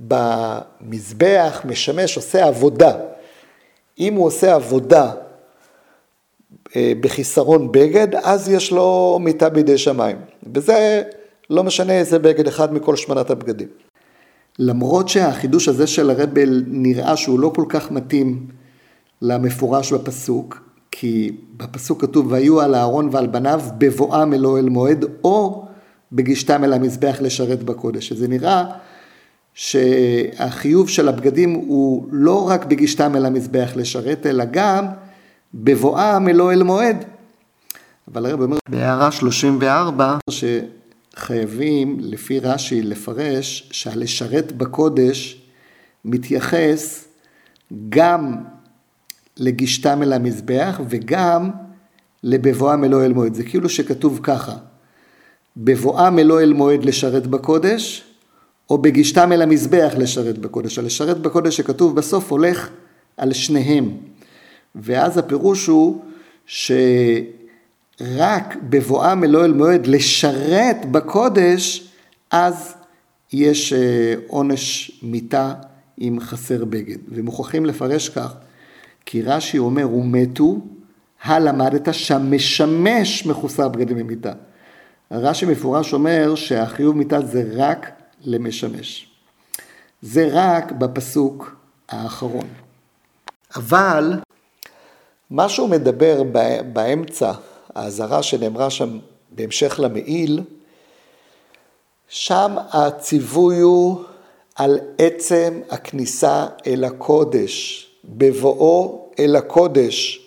במזבח, 0.00 1.60
משמש, 1.64 2.16
עושה 2.16 2.46
עבודה. 2.46 2.96
אם 3.98 4.14
הוא 4.14 4.26
עושה 4.26 4.54
עבודה 4.54 5.12
אה, 6.76 6.92
בחיסרון 7.00 7.72
בגד, 7.72 8.14
אז 8.14 8.48
יש 8.48 8.70
לו 8.72 9.18
מיטה 9.20 9.48
בידי 9.48 9.78
שמיים. 9.78 10.16
וזה 10.54 11.02
לא 11.50 11.62
משנה 11.62 11.92
איזה 11.92 12.18
בגד 12.18 12.46
אחד 12.46 12.74
מכל 12.74 12.96
שמונת 12.96 13.30
הבגדים. 13.30 13.85
למרות 14.58 15.08
שהחידוש 15.08 15.68
הזה 15.68 15.86
של 15.86 16.10
הרבל 16.10 16.64
נראה 16.66 17.16
שהוא 17.16 17.40
לא 17.40 17.52
כל 17.54 17.64
כך 17.68 17.90
מתאים 17.90 18.46
למפורש 19.22 19.92
בפסוק, 19.92 20.62
כי 20.90 21.36
בפסוק 21.56 22.00
כתוב 22.00 22.32
והיו 22.32 22.60
על 22.60 22.74
אהרון 22.74 23.08
ועל 23.12 23.26
בניו 23.26 23.60
בבואם 23.78 24.34
אל 24.34 24.46
אוהל 24.46 24.68
מועד 24.68 25.04
או 25.24 25.64
בגישתם 26.12 26.64
אל 26.64 26.72
המזבח 26.72 27.16
לשרת 27.20 27.62
בקודש. 27.62 28.08
שזה 28.08 28.28
נראה 28.28 28.64
שהחיוב 29.54 30.88
של 30.88 31.08
הבגדים 31.08 31.52
הוא 31.52 32.08
לא 32.10 32.48
רק 32.48 32.64
בגישתם 32.64 33.16
אל 33.16 33.26
המזבח 33.26 33.72
לשרת, 33.76 34.26
אלא 34.26 34.44
גם 34.50 34.86
בבואם 35.54 36.28
אל 36.28 36.40
אוהל 36.40 36.62
מועד. 36.62 37.04
אבל 38.12 38.26
הרב 38.26 38.40
אומר 38.40 38.56
בהערה 38.68 39.12
34 39.12 40.16
שחייבים 41.18 41.96
לפי 42.00 42.40
רש"י 42.40 42.82
לפרש 42.82 43.68
שהלשרת 43.72 44.52
בקודש 44.52 45.42
מתייחס 46.04 47.08
גם 47.88 48.36
לגישתם 49.36 50.02
אל 50.02 50.12
המזבח 50.12 50.80
וגם 50.88 51.50
לבבואם 52.22 52.84
אל 52.84 52.94
אוהל 52.94 53.12
מועד. 53.12 53.34
זה 53.34 53.44
כאילו 53.44 53.68
שכתוב 53.68 54.20
ככה, 54.22 54.56
בבואם 55.56 56.18
אל 56.18 56.32
אוהל 56.32 56.52
מועד 56.52 56.84
לשרת 56.84 57.26
בקודש 57.26 58.04
או 58.70 58.78
בגישתם 58.78 59.32
אל 59.32 59.42
המזבח 59.42 59.92
לשרת 59.98 60.38
בקודש. 60.38 60.78
הלשרת 60.78 61.18
בקודש 61.18 61.56
שכתוב 61.56 61.96
בסוף 61.96 62.30
הולך 62.32 62.70
על 63.16 63.32
שניהם. 63.32 63.90
ואז 64.74 65.18
הפירוש 65.18 65.66
הוא 65.66 66.02
שרק 67.98 68.56
בבואם 68.62 69.24
אל 69.24 69.36
אוהל 69.36 69.52
מועד 69.52 69.86
לשרת 69.86 70.86
בקודש, 70.90 71.90
אז 72.30 72.74
יש 73.32 73.72
אה, 73.72 74.14
עונש 74.26 74.90
מיתה 75.02 75.54
אם 76.00 76.18
חסר 76.20 76.64
בגד. 76.64 76.98
ומוכרחים 77.08 77.66
לפרש 77.66 78.08
כך, 78.08 78.34
כי 79.06 79.22
רש"י 79.22 79.58
אומר, 79.58 79.94
ומתו, 79.94 80.56
הלמדת 81.22 81.94
שהמשמש 81.94 83.26
מחוסר 83.26 83.68
בגדים 83.68 83.96
ממיתה. 83.96 84.32
רש"י 85.10 85.46
מפורש 85.46 85.92
אומר 85.92 86.34
שהחיוב 86.34 86.96
מיתה 86.96 87.20
זה 87.20 87.44
רק 87.52 87.90
למשמש. 88.24 89.10
זה 90.02 90.28
רק 90.32 90.72
בפסוק 90.72 91.56
האחרון. 91.88 92.46
אבל 93.56 94.14
מה 95.30 95.48
שהוא 95.48 95.68
מדבר 95.68 96.22
באמצע, 96.72 97.32
האזהרה 97.76 98.22
שנאמרה 98.22 98.70
שם 98.70 98.98
בהמשך 99.30 99.80
למעיל, 99.82 100.40
שם 102.08 102.56
הציווי 102.72 103.60
הוא 103.60 104.04
על 104.54 104.78
עצם 104.98 105.60
הכניסה 105.70 106.46
אל 106.66 106.84
הקודש, 106.84 107.86
בבואו 108.04 109.08
אל 109.18 109.36
הקודש. 109.36 110.26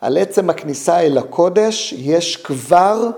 על 0.00 0.18
עצם 0.18 0.50
הכניסה 0.50 1.00
אל 1.00 1.18
הקודש 1.18 1.92
יש 1.92 2.36
כבר 2.36 3.10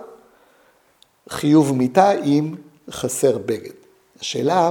חיוב 1.28 1.72
מיתה 1.72 2.12
אם 2.12 2.54
חסר 2.90 3.38
בגד. 3.38 3.72
השאלה, 4.20 4.70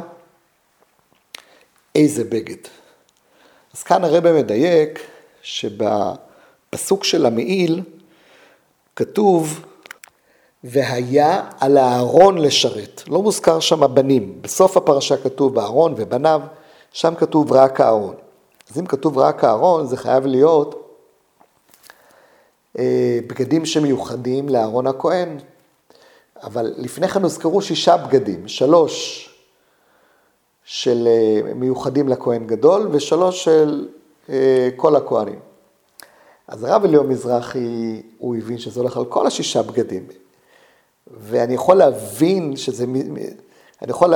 איזה 1.96 2.24
בגד? 2.24 2.68
אז 3.74 3.84
כאן 3.84 4.04
הרב 4.04 4.32
מדייק 4.32 5.00
שבפסוק 5.42 7.04
של 7.04 7.26
המעיל 7.26 7.82
כתוב 8.96 9.66
והיה 10.64 11.50
על 11.60 11.78
הארון 11.78 12.38
לשרת. 12.38 13.02
לא 13.08 13.22
מוזכר 13.22 13.60
שם 13.60 13.84
הבנים. 13.84 14.42
בסוף 14.42 14.78
הפרשה 14.78 15.18
כתוב 15.18 15.60
הארון 15.60 15.94
ובניו, 15.98 16.42
שם 16.92 17.16
כתוב 17.16 17.54
רק 17.54 17.82
הארון. 17.82 18.16
אז 18.72 18.80
אם 18.80 18.86
כתוב 18.86 19.18
רק 19.18 19.44
הארון, 19.44 19.88
זה 19.88 19.98
חייב 19.98 20.26
להיות 20.26 20.98
אה, 22.80 23.20
בגדים 23.28 23.66
שמיוחדים 23.66 24.50
לארון 24.50 24.88
הכהן. 24.88 25.38
אבל 26.44 26.74
לפני 26.78 27.08
כן 27.08 27.24
הוזכרו 27.24 27.62
שישה 27.62 27.98
בגדים, 27.98 28.48
שלוש 28.48 29.30
של 30.64 31.08
אה, 31.08 31.54
מיוחדים 31.54 32.10
לכהן 32.10 32.48
גדול 32.48 32.88
ושלוש 32.92 33.44
של 33.44 33.88
אה, 34.30 34.70
כל 34.76 34.96
הכהנים. 34.96 35.40
אז 36.48 36.64
הרב 36.64 36.86
אליהו 36.86 37.04
מזרחי, 37.04 38.02
הוא 38.18 38.36
הבין 38.36 38.58
שזה 38.58 38.80
הולך 38.80 38.98
על 38.98 39.06
כל 39.06 39.28
השישה 39.28 39.62
בגדים. 39.62 40.08
ואני 41.18 41.54
יכול 41.54 41.76
להבין 41.78 42.56
שזה, 42.56 42.86
אני 43.82 43.92
יכול 43.92 44.14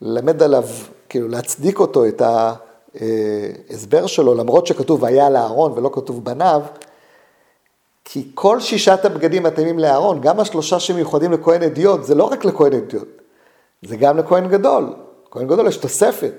ללמד 0.00 0.42
עליו, 0.42 0.64
כאילו 1.08 1.28
להצדיק 1.28 1.80
אותו, 1.80 2.06
את 2.06 2.22
ההסבר 3.70 4.06
שלו, 4.06 4.34
למרות 4.34 4.66
שכתוב 4.66 5.02
והיה 5.02 5.30
לאהרון 5.30 5.72
ולא 5.72 5.90
כתוב 5.92 6.24
בניו, 6.24 6.62
כי 8.04 8.30
כל 8.34 8.60
שישת 8.60 9.04
הבגדים 9.04 9.42
מתאימים 9.42 9.78
לאהרון, 9.78 10.20
גם 10.20 10.40
השלושה 10.40 10.80
שמיוחדים 10.80 11.32
לכהן 11.32 11.62
אדיוט, 11.62 12.04
זה 12.04 12.14
לא 12.14 12.24
רק 12.24 12.44
לכהן 12.44 12.72
אדיוט, 12.72 13.08
זה 13.82 13.96
גם 13.96 14.18
לכהן 14.18 14.48
גדול. 14.48 14.94
לכהן 15.28 15.46
גדול 15.46 15.68
יש 15.68 15.76
תוספת. 15.76 16.32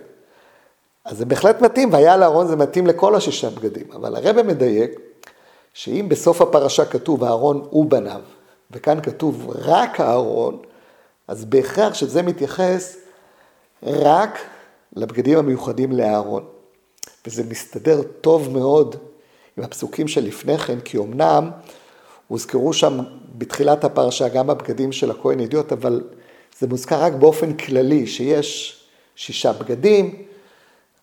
אז 1.05 1.17
זה 1.17 1.25
בהחלט 1.25 1.61
מתאים, 1.61 1.93
והיה 1.93 2.17
לאהרון 2.17 2.47
זה 2.47 2.55
מתאים 2.55 2.87
לכל 2.87 3.15
השישה 3.15 3.49
בגדים. 3.49 3.91
אבל 3.93 4.15
הרב 4.15 4.41
מדייק, 4.41 4.99
שאם 5.73 6.05
בסוף 6.09 6.41
הפרשה 6.41 6.85
כתוב 6.85 7.23
אהרון 7.23 7.67
ובניו, 7.71 8.21
וכאן 8.71 9.01
כתוב 9.01 9.51
רק 9.55 9.99
אהרון, 9.99 10.61
אז 11.27 11.45
בהכרח 11.45 11.93
שזה 11.93 12.21
מתייחס 12.21 12.97
רק 13.83 14.39
לבגדים 14.95 15.37
המיוחדים 15.37 15.91
לאהרון. 15.91 16.43
וזה 17.27 17.43
מסתדר 17.43 18.01
טוב 18.21 18.49
מאוד 18.49 18.95
עם 19.57 19.63
הפסוקים 19.63 20.07
שלפני 20.07 20.57
כן, 20.57 20.79
כי 20.79 20.97
אמנם 20.97 21.51
הוזכרו 22.27 22.73
שם 22.73 22.99
בתחילת 23.37 23.83
הפרשה 23.83 24.27
גם 24.27 24.49
הבגדים 24.49 24.91
של 24.91 25.11
הכהן 25.11 25.39
ידיעות, 25.39 25.71
אבל 25.71 26.01
זה 26.59 26.67
מוזכר 26.67 27.03
רק 27.03 27.13
באופן 27.13 27.53
כללי, 27.53 28.07
שיש 28.07 28.81
שישה 29.15 29.53
בגדים, 29.53 30.25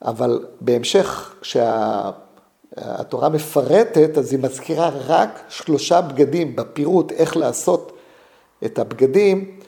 אבל 0.03 0.47
בהמשך, 0.61 1.35
כשהתורה 1.41 3.29
מפרטת, 3.29 4.19
אז 4.19 4.33
היא 4.33 4.41
מזכירה 4.43 4.91
רק 5.07 5.41
שלושה 5.49 6.01
בגדים 6.01 6.57
בפירוט 6.57 7.13
איך 7.13 7.37
לעשות 7.37 7.93
את 8.65 8.79
הבגדים, 8.79 9.61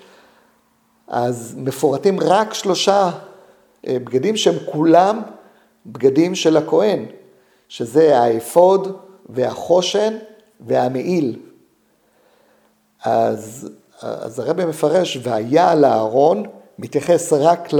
אז 1.08 1.54
מפורטים 1.58 2.20
רק 2.20 2.54
שלושה 2.54 3.10
אה, 3.86 3.96
בגדים 3.98 4.36
שהם 4.36 4.56
כולם 4.66 5.22
בגדים 5.86 6.34
של 6.34 6.56
הכהן. 6.56 7.06
שזה 7.70 8.18
האפוד 8.18 8.96
והחושן 9.28 10.16
והמעיל. 10.60 11.38
אז, 13.04 13.70
אז 14.02 14.38
הרבי 14.38 14.64
מפרש, 14.64 15.18
והיה 15.22 15.70
על 15.70 15.84
הארון, 15.84 16.42
מתייחס 16.78 17.32
רק 17.32 17.72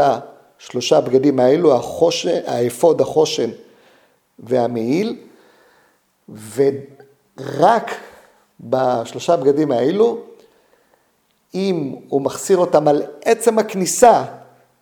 לשלושה 0.61 1.01
בגדים 1.01 1.41
האלו, 1.41 1.77
החושן, 1.77 2.41
האפוד, 2.47 3.01
החושן 3.01 3.51
והמעיל, 4.39 5.17
ורק 6.55 7.91
בשלושה 8.61 9.37
בגדים 9.37 9.73
האלו, 9.73 10.21
אם 11.55 11.95
הוא 12.09 12.23
מחסיר 12.23 12.59
אותם 12.59 12.89
על 12.89 13.03
עצם 13.25 13.59
הכניסה, 13.59 14.25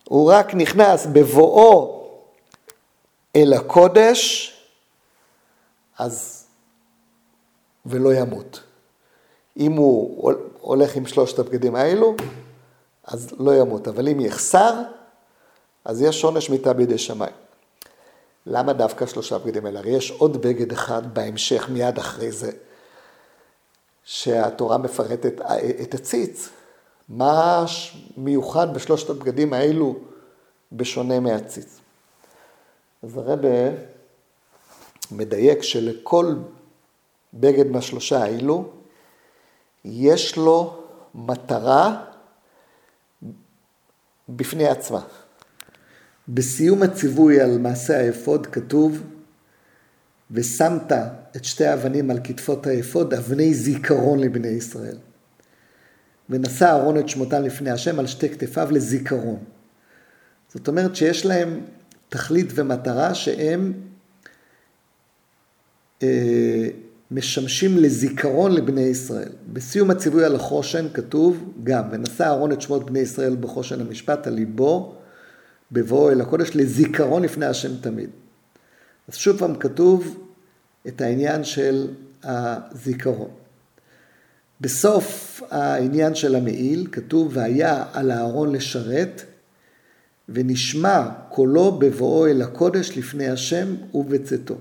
הוא 0.07 0.31
רק 0.31 0.53
נכנס 0.53 1.05
בבואו 1.05 2.07
אל 3.35 3.53
הקודש, 3.53 4.53
אז, 5.97 6.45
ולא 7.85 8.13
ימות. 8.13 8.63
אם 9.57 9.71
הוא 9.71 10.33
הולך 10.61 10.95
עם 10.95 11.05
שלושת 11.05 11.39
הבגדים 11.39 11.75
האלו, 11.75 12.15
אז 13.03 13.29
לא 13.39 13.55
ימות. 13.55 13.87
אבל 13.87 14.09
אם 14.09 14.19
יחסר, 14.19 14.73
אז 15.85 16.01
יש 16.01 16.23
עונש 16.23 16.49
מיתה 16.49 16.73
בידי 16.73 16.97
שמיים. 16.97 17.33
למה 18.45 18.73
דווקא 18.73 19.05
שלושה 19.05 19.37
בגדים 19.37 19.65
האלה? 19.65 19.79
הרי 19.79 19.89
יש 19.89 20.11
עוד 20.11 20.41
בגד 20.41 20.71
אחד 20.71 21.13
בהמשך, 21.13 21.69
מיד 21.69 21.97
אחרי 21.97 22.31
זה, 22.31 22.51
שהתורה 24.03 24.77
מפרטת 24.77 25.41
את 25.81 25.93
הציץ. 25.93 26.49
מה 27.09 27.65
מיוחד 28.17 28.73
בשלושת 28.73 29.09
הבגדים 29.09 29.53
האלו 29.53 29.95
בשונה 30.71 31.19
מהציץ? 31.19 31.79
אז 33.03 33.17
הרבה 33.17 33.47
מדייק 35.11 35.61
שלכל 35.61 36.35
בגד 37.33 37.67
מהשלושה 37.67 38.23
האלו, 38.23 38.69
יש 39.85 40.37
לו 40.37 40.83
מטרה 41.15 42.03
בפני 44.29 44.67
עצמה. 44.67 45.01
בסיום 46.33 46.83
הציווי 46.83 47.41
על 47.41 47.57
מעשה 47.57 47.99
האפוד 47.99 48.47
כתוב, 48.47 49.03
ושמת 50.31 50.91
את 51.35 51.45
שתי 51.45 51.65
האבנים 51.65 52.11
על 52.11 52.19
כתפות 52.23 52.67
האפוד, 52.67 53.13
אבני 53.13 53.53
זיכרון 53.53 54.19
לבני 54.19 54.47
ישראל. 54.47 54.97
ונשא 56.29 56.65
אהרון 56.65 56.99
את 56.99 57.09
שמותם 57.09 57.43
לפני 57.43 57.71
השם 57.71 57.99
על 57.99 58.07
שתי 58.07 58.29
כתפיו 58.29 58.67
לזיכרון. 58.71 59.39
זאת 60.53 60.67
אומרת 60.67 60.95
שיש 60.95 61.25
להם 61.25 61.59
תכלית 62.09 62.47
ומטרה 62.55 63.13
שהם 63.13 63.73
אה, 66.03 66.67
משמשים 67.11 67.77
לזיכרון 67.77 68.51
לבני 68.51 68.81
ישראל. 68.81 69.29
בסיום 69.53 69.91
הציווי 69.91 70.25
על 70.25 70.35
החושן 70.35 70.87
כתוב 70.93 71.53
גם, 71.63 71.83
ונשא 71.91 72.23
אהרון 72.23 72.51
את 72.51 72.61
שמות 72.61 72.85
בני 72.85 72.99
ישראל 72.99 73.35
בחושן 73.35 73.81
המשפט 73.81 74.27
על 74.27 74.33
ליבו, 74.33 74.98
בבואו 75.71 76.11
אל 76.11 76.21
הקודש, 76.21 76.51
לזיכרון 76.55 77.23
לפני 77.23 77.45
השם 77.45 77.77
תמיד. 77.81 78.09
אז 79.07 79.15
שוב 79.15 79.37
פעם 79.37 79.55
כתוב 79.55 80.27
את 80.87 81.01
העניין 81.01 81.43
של 81.43 81.87
הזיכרון. 82.23 83.29
בסוף 84.61 85.41
העניין 85.51 86.15
של 86.15 86.35
המעיל 86.35 86.87
כתוב, 86.91 87.31
והיה 87.33 87.85
על 87.93 88.11
אהרון 88.11 88.51
לשרת, 88.51 89.21
ונשמע 90.29 91.09
קולו 91.29 91.71
בבואו 91.71 92.27
אל 92.27 92.41
הקודש 92.41 92.97
לפני 92.97 93.29
השם 93.29 93.75
ובצאתו. 93.93 94.55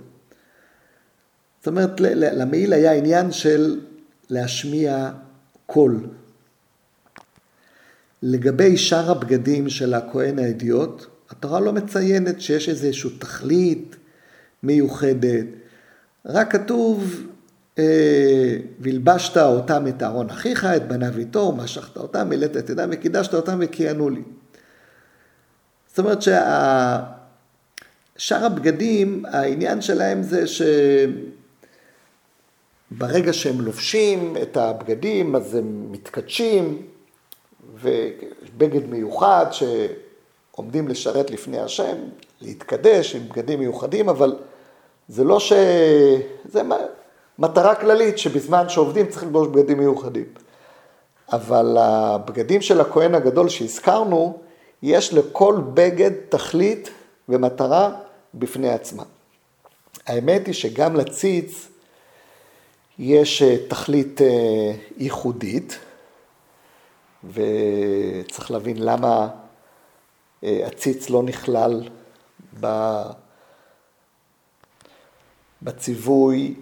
זאת 1.59 1.67
אומרת, 1.67 2.01
למעיל 2.01 2.73
היה 2.73 2.93
עניין 2.93 3.33
של 3.33 3.81
להשמיע 4.31 5.11
קול. 5.67 6.07
לגבי 8.23 8.77
שאר 8.77 9.11
הבגדים 9.11 9.69
של 9.69 9.95
הכהן 9.95 10.39
האדיוט, 10.39 11.07
התורה 11.31 11.61
לא 11.61 11.73
מציינת 11.73 12.41
שיש 12.41 12.69
איזושהי 12.69 13.11
תכלית 13.19 13.97
מיוחדת, 14.63 15.47
רק 16.27 16.53
כתוב, 16.53 17.27
אה, 17.79 18.57
והלבשת 18.81 19.37
אותם 19.37 19.87
את 19.87 20.03
אהרון 20.03 20.31
אחיך, 20.31 20.65
את 20.65 20.89
בניו 20.89 21.19
איתו, 21.19 21.39
ומשכת 21.39 21.97
אותם, 21.97 22.29
מילאת 22.29 22.57
את 22.57 22.71
ידם 22.71 22.89
וקידשת 22.93 23.35
אותם 23.35 23.59
וכיהנו 23.61 24.11
לי. 24.11 24.23
זאת 25.89 25.99
אומרת 25.99 26.23
ששאר 26.23 28.45
הבגדים, 28.45 29.25
העניין 29.27 29.81
שלהם 29.81 30.23
זה 30.23 30.45
שברגע 32.93 33.33
שהם 33.33 33.61
לובשים 33.61 34.37
את 34.43 34.57
הבגדים, 34.57 35.37
אז 35.37 35.55
הם 35.55 35.93
מתקדשים, 35.93 36.83
ובגד 37.81 38.87
מיוחד 38.87 39.47
שעומדים 39.51 40.89
לשרת 40.89 41.31
לפני 41.31 41.59
השם, 41.59 41.97
להתקדש 42.41 43.15
עם 43.15 43.29
בגדים 43.29 43.59
מיוחדים, 43.59 44.09
אבל 44.09 44.37
זה 45.09 45.25
לא 45.25 45.41
ש... 45.41 45.53
זה 46.45 46.63
מטרה 47.39 47.75
כללית 47.75 48.19
שבזמן 48.19 48.69
שעובדים 48.69 49.07
צריך 49.07 49.23
ללבוש 49.23 49.49
בגדים 49.49 49.79
מיוחדים. 49.79 50.27
אבל 51.33 51.77
הבגדים 51.81 52.61
של 52.61 52.81
הכהן 52.81 53.15
הגדול 53.15 53.49
שהזכרנו, 53.49 54.39
יש 54.83 55.15
לכל 55.15 55.57
בגד 55.75 56.11
תכלית 56.29 56.91
ומטרה 57.29 57.91
בפני 58.35 58.69
עצמה. 58.69 59.03
האמת 60.07 60.47
היא 60.47 60.55
שגם 60.55 60.97
לציץ 60.97 61.69
יש 62.99 63.43
אה, 63.43 63.57
תכלית 63.69 64.23
אה, 64.23 64.73
ייחודית, 64.97 65.79
וצריך 67.25 68.51
להבין 68.51 68.77
למה 68.79 69.29
אה, 70.45 70.67
הציץ 70.67 71.11
לא 71.11 71.23
נכלל 71.23 71.89
בציווי 75.63 76.55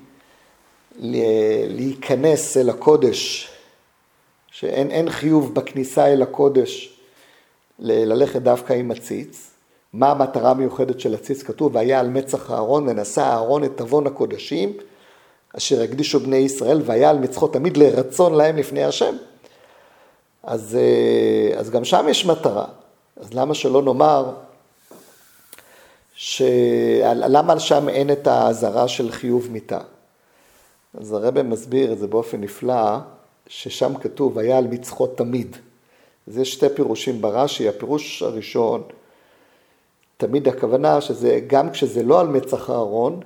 להיכנס 1.68 2.56
אל 2.56 2.70
הקודש, 2.70 3.50
שאין 4.50 5.10
חיוב 5.10 5.54
בכניסה 5.54 6.06
אל 6.06 6.22
הקודש 6.22 6.98
ללכת 7.78 8.42
דווקא 8.42 8.72
עם 8.72 8.90
הציץ. 8.90 9.50
מה 9.92 10.10
המטרה 10.10 10.50
המיוחדת 10.50 11.00
של 11.00 11.14
הציץ? 11.14 11.42
כתוב, 11.42 11.74
והיה 11.74 12.00
על 12.00 12.08
מצח 12.08 12.50
אהרון 12.50 12.88
ונשא 12.88 13.20
אהרון 13.20 13.64
את 13.64 13.80
עוון 13.80 14.06
הקודשים, 14.06 14.72
אשר 15.56 15.82
הקדישו 15.82 16.20
בני 16.20 16.36
ישראל, 16.36 16.82
והיה 16.84 17.10
על 17.10 17.18
מצחו 17.18 17.48
תמיד 17.48 17.76
לרצון 17.76 18.34
להם 18.34 18.56
לפני 18.56 18.84
השם. 18.84 19.16
אז, 20.46 20.78
אה, 20.80 21.58
אז 21.58 21.70
גם 21.70 21.84
שם 21.84 22.06
יש 22.08 22.26
מטרה. 22.26 22.66
אז 23.16 23.34
למה 23.34 23.54
שלא 23.54 23.82
נאמר, 23.82 24.34
ש... 26.14 26.42
למה 27.04 27.60
שם 27.60 27.88
אין 27.88 28.12
את 28.12 28.26
האזהרה 28.26 28.88
של 28.88 29.10
חיוב 29.10 29.48
מיתה? 29.50 29.80
אז 31.00 31.12
הרב 31.12 31.42
מסביר 31.42 31.92
את 31.92 31.98
זה 31.98 32.06
באופן 32.06 32.40
נפלא, 32.40 32.98
ששם 33.46 33.98
כתוב, 33.98 34.38
היה 34.38 34.58
על 34.58 34.66
מצחו 34.66 35.06
תמיד. 35.06 35.56
אז 36.28 36.38
יש 36.38 36.52
שתי 36.52 36.68
פירושים 36.68 37.20
ברש"י, 37.20 37.68
הפירוש 37.68 38.22
הראשון, 38.22 38.82
תמיד 40.16 40.48
הכוונה 40.48 41.00
שזה, 41.00 41.40
גם 41.46 41.70
כשזה 41.70 42.02
לא 42.02 42.20
על 42.20 42.26
מצח 42.26 42.70
הארון, 42.70 43.20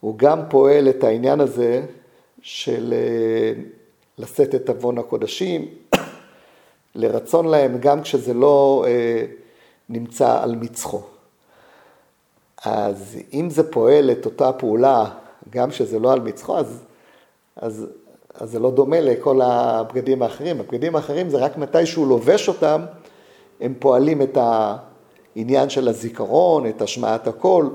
הוא 0.00 0.18
גם 0.18 0.40
פועל 0.48 0.88
את 0.88 1.04
העניין 1.04 1.40
הזה 1.40 1.82
של 2.42 2.94
אה, 2.96 3.62
לשאת 4.18 4.54
את 4.54 4.68
עוון 4.68 4.98
הקודשים, 4.98 5.81
לרצון 6.94 7.48
להם, 7.48 7.78
גם 7.78 8.02
כשזה 8.02 8.34
לא 8.34 8.84
אה, 8.86 9.24
נמצא 9.88 10.42
על 10.42 10.54
מצחו. 10.54 11.00
אז 12.64 13.18
אם 13.32 13.50
זה 13.50 13.70
פועל 13.70 14.10
את 14.10 14.24
אותה 14.24 14.52
פעולה, 14.52 15.04
גם 15.50 15.70
כשזה 15.70 15.98
לא 15.98 16.12
על 16.12 16.20
מצחו, 16.20 16.58
אז, 16.58 16.82
אז, 17.56 17.86
אז 18.34 18.50
זה 18.50 18.58
לא 18.58 18.70
דומה 18.70 19.00
לכל 19.00 19.40
הבגדים 19.42 20.22
האחרים. 20.22 20.60
הבגדים 20.60 20.96
האחרים 20.96 21.30
זה 21.30 21.38
רק 21.38 21.56
מתי 21.56 21.86
שהוא 21.86 22.06
לובש 22.06 22.48
אותם, 22.48 22.84
הם 23.60 23.74
פועלים 23.78 24.22
את 24.22 24.38
העניין 24.40 25.70
של 25.70 25.88
הזיכרון, 25.88 26.66
את 26.68 26.82
השמעת 26.82 27.26
הקול. 27.26 27.70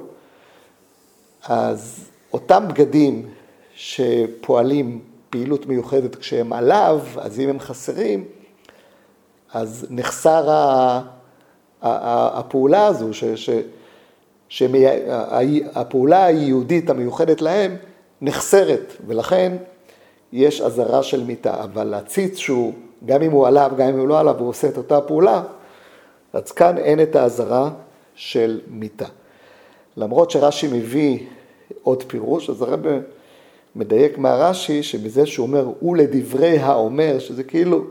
אז 1.44 2.10
אותם 2.34 2.64
בגדים 2.68 3.30
שפועלים 3.76 5.02
פעילות 5.30 5.66
מיוחדת 5.66 6.16
כשהם 6.16 6.54
עליו, 6.54 7.00
אז 7.18 7.40
אם 7.40 7.50
הם 7.50 7.60
חסרים, 7.60 8.26
אז 9.54 9.86
נחסר 9.90 10.46
הפעולה 11.82 12.88
הזו, 12.88 13.14
ש, 13.14 13.24
ש, 13.24 13.50
שהפעולה 14.50 16.26
היהודית 16.26 16.90
המיוחדת 16.90 17.42
להם 17.42 17.76
נחסרת, 18.22 18.94
ולכן 19.08 19.58
יש 20.34 20.62
אזהרה 20.62 21.04
של 21.04 21.24
מיתה. 21.24 21.64
אבל 21.64 21.94
הציץ 21.94 22.38
שהוא, 22.38 22.74
גם 23.06 23.22
אם 23.22 23.32
הוא 23.32 23.48
עליו, 23.48 23.72
גם 23.78 23.88
אם 23.88 24.00
הוא 24.00 24.08
לא 24.08 24.20
עליו, 24.20 24.36
הוא 24.40 24.50
עושה 24.50 24.68
את 24.68 24.78
אותה 24.78 25.02
פעולה, 25.02 25.44
אז 26.34 26.52
כאן 26.52 26.78
אין 26.78 27.02
את 27.02 27.16
האזהרה 27.16 27.70
של 28.16 28.62
מיתה. 28.68 29.06
למרות 29.98 30.32
שרש"י 30.32 30.68
מביא 30.68 31.20
עוד 31.84 32.04
פירוש, 32.04 32.50
אז 32.50 32.62
הרב 32.62 32.80
מדייק 33.76 34.18
מהרש"י 34.18 34.84
שבזה 34.84 35.26
שהוא 35.26 35.48
אומר, 35.48 35.84
ולדברי 35.84 36.58
האומר, 36.58 37.20
שזה 37.20 37.44
כאילו 37.44 37.84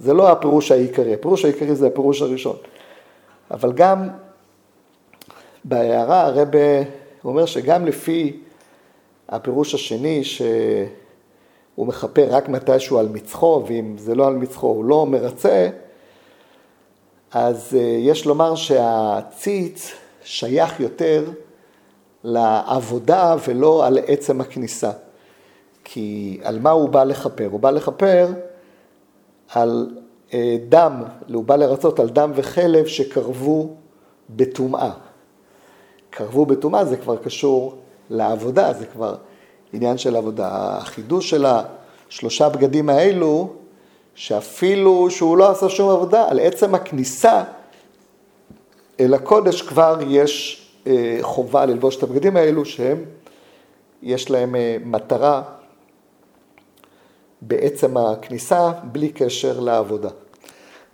זה 0.00 0.12
לא 0.14 0.30
הפירוש 0.30 0.72
העיקרי, 0.72 1.14
הפירוש 1.14 1.44
העיקרי 1.44 1.74
זה 1.74 1.86
הפירוש 1.86 2.22
הראשון. 2.22 2.56
אבל 3.50 3.72
גם 3.72 4.08
בהערה 5.64 6.20
הרב 6.20 6.48
אומר 7.24 7.46
שגם 7.46 7.86
לפי 7.86 8.40
הפירוש 9.28 9.74
השני, 9.74 10.24
שהוא 10.24 11.86
מכפר 11.86 12.26
רק 12.30 12.48
מתישהו 12.48 12.98
על 12.98 13.08
מצחו, 13.08 13.64
ואם 13.66 13.94
זה 13.98 14.14
לא 14.14 14.26
על 14.26 14.34
מצחו 14.34 14.66
הוא 14.66 14.84
לא 14.84 15.06
מרצה, 15.06 15.68
אז 17.32 17.76
אה, 17.78 17.80
יש 17.80 18.26
לומר 18.26 18.54
שהציץ 18.54 19.92
שייך 20.24 20.80
יותר 20.80 21.24
לעבודה 22.24 23.36
ולא 23.48 23.86
על 23.86 23.98
עצם 24.06 24.40
הכניסה. 24.40 24.90
כי 25.84 26.40
על 26.42 26.58
מה 26.58 26.70
הוא 26.70 26.88
בא 26.88 27.04
לכפר? 27.04 27.48
הוא 27.50 27.60
בא 27.60 27.70
לכפר 27.70 28.28
על 29.54 29.88
אה, 30.34 30.56
דם, 30.68 31.02
הוא 31.32 31.44
בא 31.44 31.56
לרצות 31.56 32.00
על 32.00 32.08
דם 32.08 32.32
וחלב 32.34 32.86
שקרבו 32.86 33.74
בטומאה. 34.30 34.90
קרבו 36.10 36.46
בטומאה 36.46 36.84
זה 36.84 36.96
כבר 36.96 37.16
קשור 37.16 37.78
לעבודה, 38.10 38.72
זה 38.72 38.86
כבר 38.86 39.14
עניין 39.72 39.98
של 39.98 40.16
עבודה. 40.16 40.48
החידוש 40.52 41.30
של 41.30 41.46
השלושה 42.08 42.48
בגדים 42.48 42.88
האלו, 42.88 43.52
שאפילו 44.14 45.10
שהוא 45.10 45.36
לא 45.36 45.50
עשה 45.50 45.68
שום 45.68 45.90
עבודה, 45.90 46.28
על 46.28 46.40
עצם 46.40 46.74
הכניסה 46.74 47.42
אל 49.00 49.14
הקודש 49.14 49.62
כבר 49.62 49.98
יש 50.08 50.66
אה, 50.86 51.18
חובה 51.20 51.66
ללבוש 51.66 51.96
את 51.96 52.02
הבגדים 52.02 52.36
האלו, 52.36 52.64
שהם, 52.64 53.04
יש 54.02 54.30
להם 54.30 54.54
אה, 54.54 54.76
מטרה 54.84 55.42
בעצם 57.42 57.96
הכניסה 57.96 58.72
בלי 58.92 59.08
קשר 59.08 59.60
לעבודה. 59.60 60.08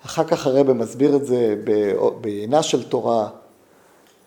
אחר 0.07 0.25
כך 0.25 0.47
הרב 0.47 0.73
מסביר 0.73 1.17
את 1.17 1.27
זה 1.27 1.55
בעינה 2.21 2.63
של 2.63 2.83
תורה 2.83 3.29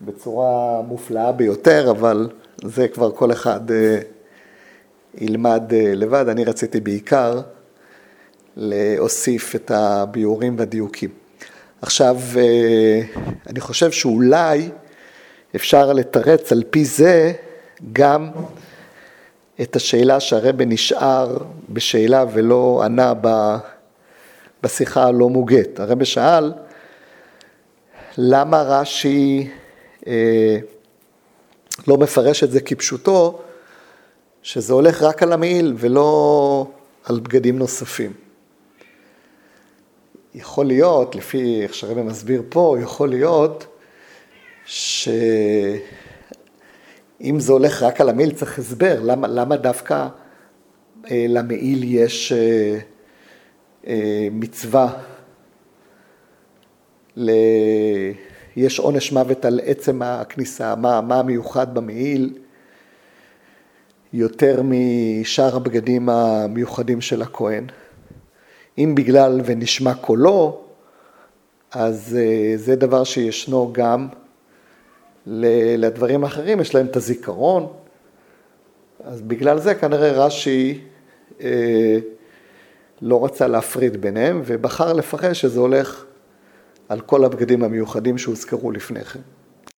בצורה 0.02 0.82
מופלאה 0.82 1.32
ביותר, 1.32 1.92
אבל 1.92 2.30
זה 2.64 2.88
כבר 2.88 3.12
כל 3.12 3.32
אחד 3.32 3.72
אה, 3.72 4.00
ילמד 5.18 5.74
אה, 5.74 5.94
לבד. 5.96 6.26
אני 6.30 6.44
רציתי 6.44 6.80
בעיקר 6.80 7.42
להוסיף 8.58 9.56
את 9.56 9.72
הביאורים 9.72 10.56
והדיוקים. 10.60 11.10
עכשיו, 11.82 12.18
אה, 12.38 13.02
אני 13.48 13.60
חושב 13.60 13.92
שאולי 13.92 14.70
אפשר 15.56 15.94
לתרץ 15.94 16.52
על 16.52 16.64
פי 16.70 16.86
זה 16.86 17.34
גם 17.94 18.30
את 19.62 19.76
השאלה 19.76 20.20
שהרבא 20.20 20.66
נשאר 20.66 21.38
בשאלה 21.70 22.26
ולא 22.34 22.82
ענה 22.86 23.14
בשיחה 24.64 25.04
הלא 25.04 25.30
מוגת. 25.30 25.80
הרבא 25.80 26.06
שאל, 26.06 26.54
למה 28.18 28.62
רש"י 28.62 29.50
אה, 30.08 30.58
לא 31.88 31.98
מפרש 31.98 32.44
את 32.44 32.52
זה 32.52 32.62
כפשוטו, 32.62 33.40
שזה 34.44 34.74
הולך 34.74 35.04
רק 35.04 35.24
על 35.24 35.34
המעיל 35.34 35.74
ולא 35.78 36.68
על 37.04 37.20
בגדים 37.20 37.58
נוספים. 37.58 38.14
יכול 40.36 40.66
להיות, 40.66 41.16
לפי 41.16 41.62
איך 41.64 41.74
שהרבא 41.74 42.04
מסביר 42.04 42.44
פה, 42.50 42.78
יכול 42.82 43.10
להיות 43.10 43.66
ש... 44.66 45.10
אם 47.22 47.40
זה 47.40 47.52
הולך 47.52 47.84
רק 47.84 48.02
על 48.02 48.10
המעיל, 48.10 48.32
צריך 48.32 48.60
הסבר, 48.60 49.00
למה, 49.04 49.28
למה 49.28 49.58
דווקא 49.58 50.08
אה, 51.12 51.26
למעיל 51.30 51.84
יש 51.84 52.32
אה, 52.32 52.80
אה, 53.88 54.28
מצווה, 54.32 54.94
ל... 57.18 57.32
יש 58.56 58.80
עונש 58.80 59.12
מוות 59.12 59.46
על 59.46 59.60
עצם 59.64 60.02
הכניסה, 60.02 60.76
מה, 60.76 61.02
מה 61.02 61.20
המיוחד 61.20 61.74
במעיל, 61.74 62.34
יותר 64.14 64.62
משאר 64.64 65.56
הבגדים 65.56 66.10
המיוחדים 66.10 67.02
של 67.02 67.22
הכהן. 67.22 67.66
אם 68.78 68.96
בגלל 68.96 69.42
ונשמע 69.46 69.94
קולו, 69.94 70.62
אז 71.72 72.18
אה, 72.20 72.58
זה 72.58 72.76
דבר 72.76 73.04
שישנו 73.04 73.70
גם 73.74 74.08
לדברים 75.28 76.24
האחרים, 76.24 76.60
יש 76.60 76.76
להם 76.76 76.86
את 76.86 76.96
הזיכרון, 76.96 77.68
אז 79.04 79.22
בגלל 79.22 79.60
זה 79.60 79.76
כנראה 79.76 80.12
רש"י 80.12 80.82
אה, 81.42 81.98
לא 83.02 83.26
רצה 83.26 83.48
להפריד 83.48 84.02
ביניהם 84.02 84.42
ובחר 84.46 84.94
לפרש 84.94 85.42
שזה 85.42 85.60
הולך 85.60 86.06
על 86.90 87.02
כל 87.02 87.26
הבגדים 87.26 87.64
המיוחדים 87.64 88.18
שהוזכרו 88.18 88.72
לפני 88.72 89.04
כן. 89.04 89.20